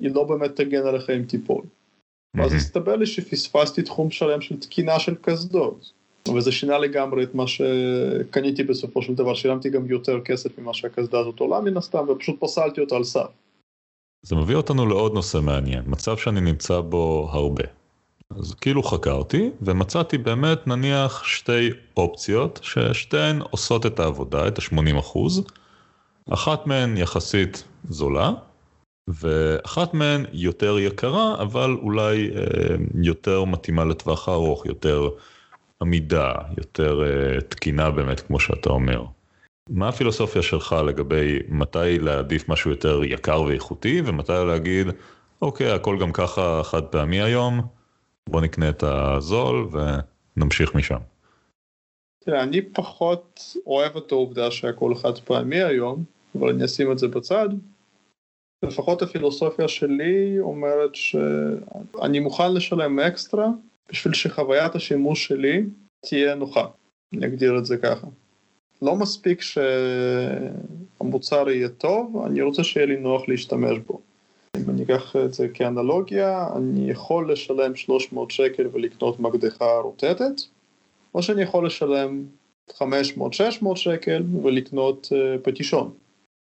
היא 0.00 0.14
לא 0.14 0.24
באמת 0.24 0.56
תגן 0.56 0.86
עליך 0.86 1.10
אם 1.10 1.22
תיפול. 1.22 1.62
Mm-hmm. 1.62 2.42
אז 2.42 2.52
הסתבר 2.52 2.96
לי 2.96 3.06
שפספסתי 3.06 3.82
תחום 3.82 4.10
שלם 4.10 4.40
של 4.40 4.60
תקינה 4.60 4.98
של 4.98 5.14
קסדות. 5.22 5.92
וזה 6.36 6.52
שינה 6.52 6.78
לגמרי 6.78 7.22
את 7.22 7.34
מה 7.34 7.44
שקניתי 7.46 8.62
בסופו 8.62 9.02
של 9.02 9.14
דבר, 9.14 9.34
שילמתי 9.34 9.70
גם 9.70 9.86
יותר 9.86 10.20
כסף 10.20 10.58
ממה 10.58 10.74
שהקסדה 10.74 11.18
הזאת 11.18 11.40
עולה 11.40 11.60
מן 11.60 11.76
הסתם, 11.76 12.04
ופשוט 12.08 12.36
פסלתי 12.40 12.80
אותה 12.80 12.96
על 12.96 13.04
סף. 13.04 13.28
זה 14.22 14.36
מביא 14.36 14.56
אותנו 14.56 14.86
לעוד 14.86 15.14
נושא 15.14 15.38
מעניין, 15.42 15.82
מצב 15.86 16.16
שאני 16.16 16.40
נמצא 16.40 16.80
בו 16.80 17.28
הרבה. 17.32 17.64
אז 18.30 18.54
כאילו 18.54 18.82
חקרתי 18.82 19.50
ומצאתי 19.62 20.18
באמת 20.18 20.66
נניח 20.66 21.24
שתי 21.24 21.70
אופציות 21.96 22.60
ששתיהן 22.62 23.40
עושות 23.40 23.86
את 23.86 24.00
העבודה, 24.00 24.48
את 24.48 24.58
ה-80 24.58 24.98
אחוז. 24.98 25.44
אחת 26.30 26.66
מהן 26.66 26.96
יחסית 26.96 27.64
זולה 27.88 28.30
ואחת 29.08 29.94
מהן 29.94 30.24
יותר 30.32 30.78
יקרה 30.78 31.42
אבל 31.42 31.76
אולי 31.82 32.30
אה, 32.36 32.74
יותר 33.02 33.44
מתאימה 33.44 33.84
לטווח 33.84 34.28
הארוך, 34.28 34.66
יותר 34.66 35.08
עמידה, 35.82 36.32
יותר 36.58 37.02
אה, 37.04 37.40
תקינה 37.40 37.90
באמת 37.90 38.20
כמו 38.20 38.40
שאתה 38.40 38.70
אומר. 38.70 39.04
מה 39.70 39.88
הפילוסופיה 39.88 40.42
שלך 40.42 40.76
לגבי 40.86 41.38
מתי 41.48 41.98
להעדיף 41.98 42.48
משהו 42.48 42.70
יותר 42.70 43.04
יקר 43.04 43.42
ואיכותי 43.42 44.02
ומתי 44.04 44.32
להגיד 44.46 44.86
אוקיי 45.42 45.70
הכל 45.70 45.98
גם 46.00 46.12
ככה 46.12 46.60
חד 46.64 46.82
פעמי 46.82 47.22
היום 47.22 47.60
בוא 48.28 48.40
נקנה 48.40 48.68
את 48.68 48.82
הזול 48.82 49.68
ונמשיך 50.36 50.74
משם. 50.74 50.98
תראה, 52.24 52.42
אני 52.42 52.62
פחות 52.62 53.56
אוהב 53.66 53.96
את 53.96 54.12
העובדה 54.12 54.50
שהכל 54.50 54.94
חד 54.94 55.18
פעמי 55.18 55.62
היום, 55.62 56.04
אבל 56.38 56.48
אני 56.48 56.64
אשים 56.64 56.92
את 56.92 56.98
זה 56.98 57.08
בצד. 57.08 57.48
לפחות 58.62 59.02
הפילוסופיה 59.02 59.68
שלי 59.68 60.38
אומרת 60.38 60.94
שאני 60.94 62.20
מוכן 62.20 62.54
לשלם 62.54 63.00
אקסטרה 63.00 63.48
בשביל 63.88 64.14
שחוויית 64.14 64.74
השימוש 64.74 65.26
שלי 65.26 65.64
תהיה 66.06 66.34
נוחה, 66.34 66.66
אני 67.14 67.26
אגדיר 67.26 67.58
את 67.58 67.66
זה 67.66 67.76
ככה. 67.76 68.06
לא 68.82 68.96
מספיק 68.96 69.40
שהמוצר 71.00 71.50
יהיה 71.50 71.68
טוב, 71.68 72.22
אני 72.26 72.42
רוצה 72.42 72.64
שיהיה 72.64 72.86
לי 72.86 72.96
נוח 72.96 73.28
להשתמש 73.28 73.78
בו. 73.78 74.00
אם 74.56 74.70
אני 74.70 74.82
אקח 74.82 75.16
את 75.16 75.34
זה 75.34 75.48
כאנלוגיה, 75.48 76.48
אני 76.56 76.90
יכול 76.90 77.32
לשלם 77.32 77.74
300 77.74 78.30
שקל 78.30 78.68
ולקנות 78.72 79.20
מקדחה 79.20 79.78
רוטטת, 79.78 80.42
או 81.14 81.22
שאני 81.22 81.42
יכול 81.42 81.66
לשלם 81.66 82.24
500-600 82.70 82.74
שקל 83.74 84.22
ולקנות 84.42 85.12
uh, 85.12 85.38
פטישון. 85.42 85.94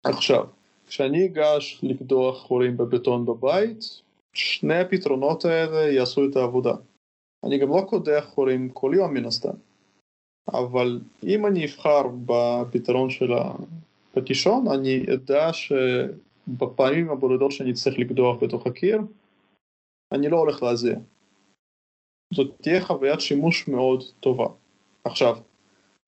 עכשיו, 0.04 0.44
כשאני 0.86 1.26
אגש 1.26 1.80
לקדוח 1.82 2.38
חורים 2.38 2.76
בבטון 2.76 3.26
בבית, 3.26 3.84
שני 4.32 4.78
הפתרונות 4.78 5.44
האלה 5.44 5.92
יעשו 5.92 6.24
את 6.30 6.36
העבודה. 6.36 6.74
אני 7.44 7.58
גם 7.58 7.68
לא 7.68 7.86
קודח 7.88 8.26
חורים 8.34 8.68
כל 8.68 8.92
יום 8.94 9.14
מן 9.14 9.24
הסתם, 9.24 9.54
אבל 10.48 11.00
אם 11.26 11.46
אני 11.46 11.64
אבחר 11.64 12.02
בפתרון 12.26 13.10
של 13.10 13.32
הפטישון, 13.32 14.68
אני 14.68 15.06
אדע 15.14 15.52
ש... 15.52 15.72
בפעמים 16.48 17.10
הבודדות 17.10 17.52
שאני 17.52 17.72
צריך 17.72 17.98
לקדוח 17.98 18.42
בתוך 18.42 18.66
הקיר, 18.66 19.00
אני 20.12 20.28
לא 20.28 20.38
הולך 20.38 20.62
להזיע. 20.62 20.98
זאת 22.34 22.50
תהיה 22.60 22.84
חוויית 22.84 23.20
שימוש 23.20 23.68
מאוד 23.68 24.04
טובה. 24.20 24.46
עכשיו, 25.04 25.36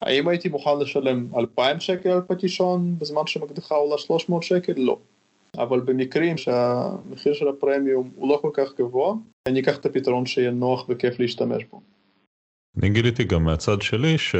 האם 0.03 0.29
הייתי 0.29 0.49
מוכן 0.49 0.79
לשלם 0.79 1.29
2,000 1.37 1.81
שקל 1.81 2.09
על 2.09 2.21
פטישון 2.29 2.99
בזמן 2.99 3.27
שמקדחה 3.27 3.75
עולה 3.75 3.99
300 3.99 4.43
שקל? 4.43 4.73
לא. 4.77 4.99
אבל 5.59 5.81
במקרים 5.81 6.37
שהמחיר 6.37 7.35
של 7.35 7.49
הפרמיום 7.49 8.11
הוא 8.15 8.29
לא 8.29 8.39
כל 8.43 8.51
כך 8.53 8.75
גבוה, 8.79 9.15
אני 9.49 9.61
אקח 9.61 9.77
את 9.77 9.87
הפתרון 9.87 10.27
שיהיה 10.27 10.51
נוח 10.51 10.87
וכיף 10.89 11.21
להשתמש 11.21 11.65
בו. 11.65 11.81
אני 12.79 12.91
גיליתי 12.91 13.25
גם 13.25 13.45
מהצד 13.45 13.83
שלי 13.83 14.19
ש... 14.19 14.35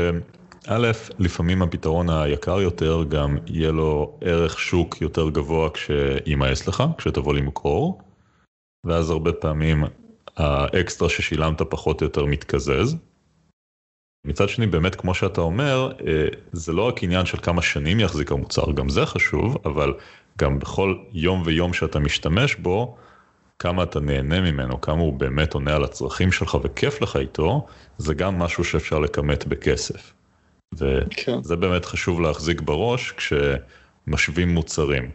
א', 0.69 0.91
לפעמים 1.19 1.63
הפתרון 1.63 2.11
היקר 2.11 2.61
יותר 2.61 3.05
גם 3.09 3.37
יהיה 3.47 3.73
לו 3.73 4.19
ערך 4.21 4.59
שוק 4.59 5.01
יותר 5.01 5.31
גבוה 5.31 5.71
כשימאס 5.71 6.69
לך, 6.69 6.85
כשתבוא 6.99 7.35
למכור, 7.35 8.03
ואז 8.87 9.11
הרבה 9.11 9.33
פעמים 9.33 9.85
האקסטרה 10.37 11.09
ששילמת 11.09 11.63
פחות 11.63 12.01
או 12.01 12.07
יותר 12.07 12.25
מתקזז. 12.25 12.97
מצד 14.27 14.49
שני 14.49 14.67
באמת 14.67 14.95
כמו 14.95 15.15
שאתה 15.15 15.41
אומר 15.41 15.93
אה, 16.07 16.27
זה 16.53 16.73
לא 16.73 16.83
רק 16.83 17.03
עניין 17.03 17.27
של 17.27 17.39
כמה 17.43 17.63
שנים 17.63 18.01
יחזיק 18.01 18.33
המוצר 18.33 18.73
גם 18.73 18.89
זה 18.89 19.07
חשוב 19.07 19.57
אבל 19.65 19.95
גם 20.39 20.59
בכל 20.59 20.97
יום 21.13 21.43
ויום 21.45 21.73
שאתה 21.73 21.99
משתמש 21.99 22.55
בו 22.55 22.97
כמה 23.59 23.83
אתה 23.83 24.01
נהנה 24.01 24.41
ממנו 24.41 24.81
כמה 24.81 25.01
הוא 25.01 25.13
באמת 25.13 25.55
עונה 25.55 25.77
על 25.77 25.85
הצרכים 25.85 26.33
שלך 26.33 26.59
וכיף 26.63 27.03
לך 27.03 27.17
איתו 27.17 27.67
זה 27.99 28.15
גם 28.15 28.39
משהו 28.39 28.65
שאפשר 28.65 28.99
לכמת 28.99 29.47
בכסף. 29.47 30.14
וזה 30.75 31.01
כן. 31.11 31.61
באמת 31.61 31.85
חשוב 31.85 32.21
להחזיק 32.21 32.61
בראש 32.61 33.13
כשמשווים 33.13 34.49
מוצרים. 34.49 35.11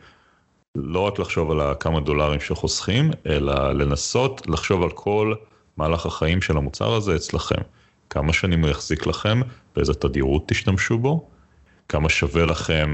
לא 0.75 0.99
רק 0.99 1.19
לחשוב 1.19 1.51
על 1.51 1.61
הכמה 1.61 1.99
דולרים 1.99 2.39
שחוסכים, 2.39 3.11
אלא 3.25 3.71
לנסות 3.71 4.47
לחשוב 4.47 4.83
על 4.83 4.89
כל 4.89 5.33
מהלך 5.77 6.05
החיים 6.05 6.41
של 6.41 6.57
המוצר 6.57 6.93
הזה 6.93 7.15
אצלכם. 7.15 7.61
כמה 8.09 8.33
שנים 8.33 8.61
הוא 8.61 8.69
יחזיק 8.69 9.07
לכם, 9.07 9.41
באיזה 9.75 9.93
תדירות 9.93 10.43
תשתמשו 10.47 10.97
בו, 10.97 11.29
כמה 11.89 12.09
שווה 12.09 12.45
לכם 12.45 12.93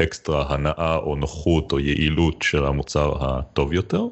אקסטרה 0.00 0.54
הנאה 0.54 0.96
או 0.96 1.16
נוחות 1.16 1.72
או 1.72 1.78
יעילות 1.78 2.42
של 2.42 2.64
המוצר 2.64 3.12
הטוב 3.20 3.72
יותר. 3.72 4.02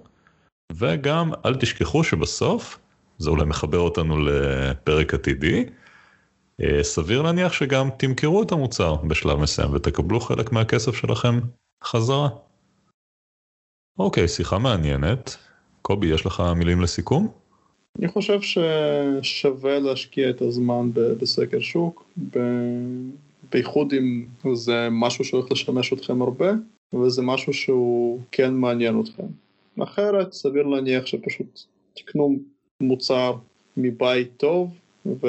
וגם 0.72 1.30
אל 1.46 1.54
תשכחו 1.54 2.04
שבסוף 2.04 2.78
זה 3.18 3.30
אולי 3.30 3.44
מחבר 3.44 3.78
אותנו 3.78 4.18
לפרק 4.18 5.14
עתידי. 5.14 5.64
אה, 6.62 6.82
סביר 6.82 7.22
להניח 7.22 7.52
שגם 7.52 7.88
תמכרו 7.96 8.42
את 8.42 8.52
המוצר 8.52 8.94
בשלב 8.94 9.38
מסוים 9.38 9.74
ותקבלו 9.74 10.20
חלק 10.20 10.52
מהכסף 10.52 10.94
שלכם 10.94 11.40
חזרה. 11.84 12.28
אוקיי, 13.98 14.28
שיחה 14.28 14.58
מעניינת. 14.58 15.36
קובי, 15.82 16.06
יש 16.06 16.26
לך 16.26 16.42
מילים 16.56 16.80
לסיכום? 16.80 17.28
אני 17.98 18.08
חושב 18.08 18.38
ששווה 18.40 19.78
להשקיע 19.78 20.30
את 20.30 20.42
הזמן 20.42 20.90
בסקר 20.94 21.60
שוק, 21.60 22.04
בייחוד 23.52 23.92
אם 23.92 24.24
זה 24.54 24.88
משהו 24.90 25.24
שהולך 25.24 25.52
לשמש 25.52 25.92
אתכם 25.92 26.22
הרבה, 26.22 26.52
וזה 26.94 27.22
משהו 27.22 27.52
שהוא 27.52 28.20
כן 28.32 28.54
מעניין 28.54 29.00
אתכם. 29.00 29.26
אחרת 29.82 30.32
סביר 30.32 30.66
להניח 30.66 31.06
שפשוט 31.06 31.60
תקנו 31.94 32.36
מוצר 32.80 33.36
מבית 33.76 34.28
טוב 34.36 34.70
ו... 35.06 35.26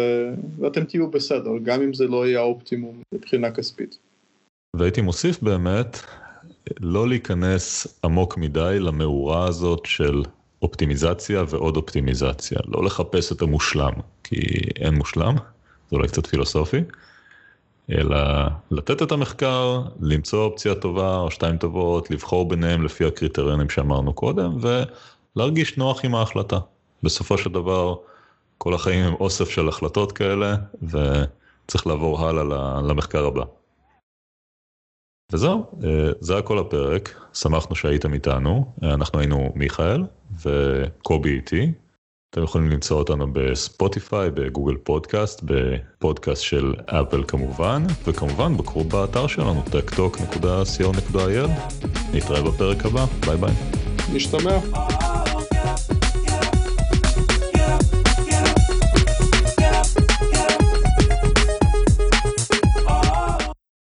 ואתם 0.60 0.84
תהיו 0.84 1.12
בסדר, 1.12 1.52
גם 1.64 1.82
אם 1.82 1.94
זה 1.94 2.08
לא 2.08 2.28
יהיה 2.28 2.40
האופטימום 2.40 3.02
מבחינה 3.14 3.52
כספית. 3.52 3.98
והייתי 4.76 5.02
מוסיף 5.02 5.42
באמת, 5.42 6.00
לא 6.80 7.08
להיכנס 7.08 7.88
עמוק 8.04 8.38
מדי 8.38 8.78
למאורה 8.80 9.48
הזאת 9.48 9.86
של 9.86 10.24
אופטימיזציה 10.62 11.44
ועוד 11.50 11.78
אופטימיזציה, 11.78 12.60
לא 12.68 12.86
לחפש 12.86 13.32
את 13.32 13.42
המושלם, 13.42 13.94
כי 14.24 14.42
אין 14.80 14.94
מושלם, 14.94 15.36
זה 15.90 15.96
אולי 15.96 16.08
קצת 16.08 16.28
פילוסופי, 16.28 16.82
אלא 17.92 18.18
לתת 18.72 19.02
את 19.02 19.12
המחקר, 19.12 19.82
למצוא 20.02 20.46
אופציה 20.46 20.76
טובה 20.76 21.18
או 21.18 21.32
שתיים 21.32 21.58
טובות, 21.58 22.12
לבחור 22.12 22.50
ביניהם 22.50 22.86
לפי 22.86 23.06
הקריטריונים 23.06 23.70
שאמרנו 23.70 24.14
קודם, 24.14 24.58
ולהרגיש 24.62 25.78
נוח 25.78 26.06
עם 26.06 26.16
ההחלטה. 26.16 26.60
בסופו 27.04 27.38
של 27.38 27.50
דבר, 27.52 27.96
כל 28.58 28.74
החיים 28.74 29.06
הם 29.06 29.14
אוסף 29.14 29.50
של 29.50 29.70
החלטות 29.70 30.12
כאלה, 30.12 30.56
וצריך 30.84 31.88
לעבור 31.88 32.28
הלאה 32.28 32.82
למחקר 32.82 33.26
הבא. 33.26 33.44
וזהו, 35.32 35.66
אה, 35.84 36.12
זה 36.20 36.38
הכל 36.38 36.60
הפרק, 36.60 37.22
שמחנו 37.34 37.76
שהייתם 37.76 38.14
איתנו, 38.14 38.74
אנחנו 38.84 39.20
היינו 39.20 39.52
מיכאל 39.56 40.04
וקובי 40.46 41.30
איתי. 41.30 41.72
אתם 42.36 42.44
יכולים 42.44 42.70
למצוא 42.70 42.98
אותנו 42.98 43.28
בספוטיפיי, 43.34 44.32
בגוגל 44.32 44.78
פודקאסט, 44.78 45.42
בפודקאסט 45.46 46.42
של 46.42 46.74
אפל 46.86 47.24
כמובן, 47.28 47.84
וכמובן 48.04 48.58
בקרו 48.58 48.84
באתר 48.84 49.28
שלנו, 49.28 49.64
techtalk.co.il. 49.66 51.50
נתראה 52.14 52.42
בפרק 52.42 52.86
הבא, 52.86 53.06
ביי 53.26 53.38
ביי. 53.38 53.54
נשתמע. 54.14 54.60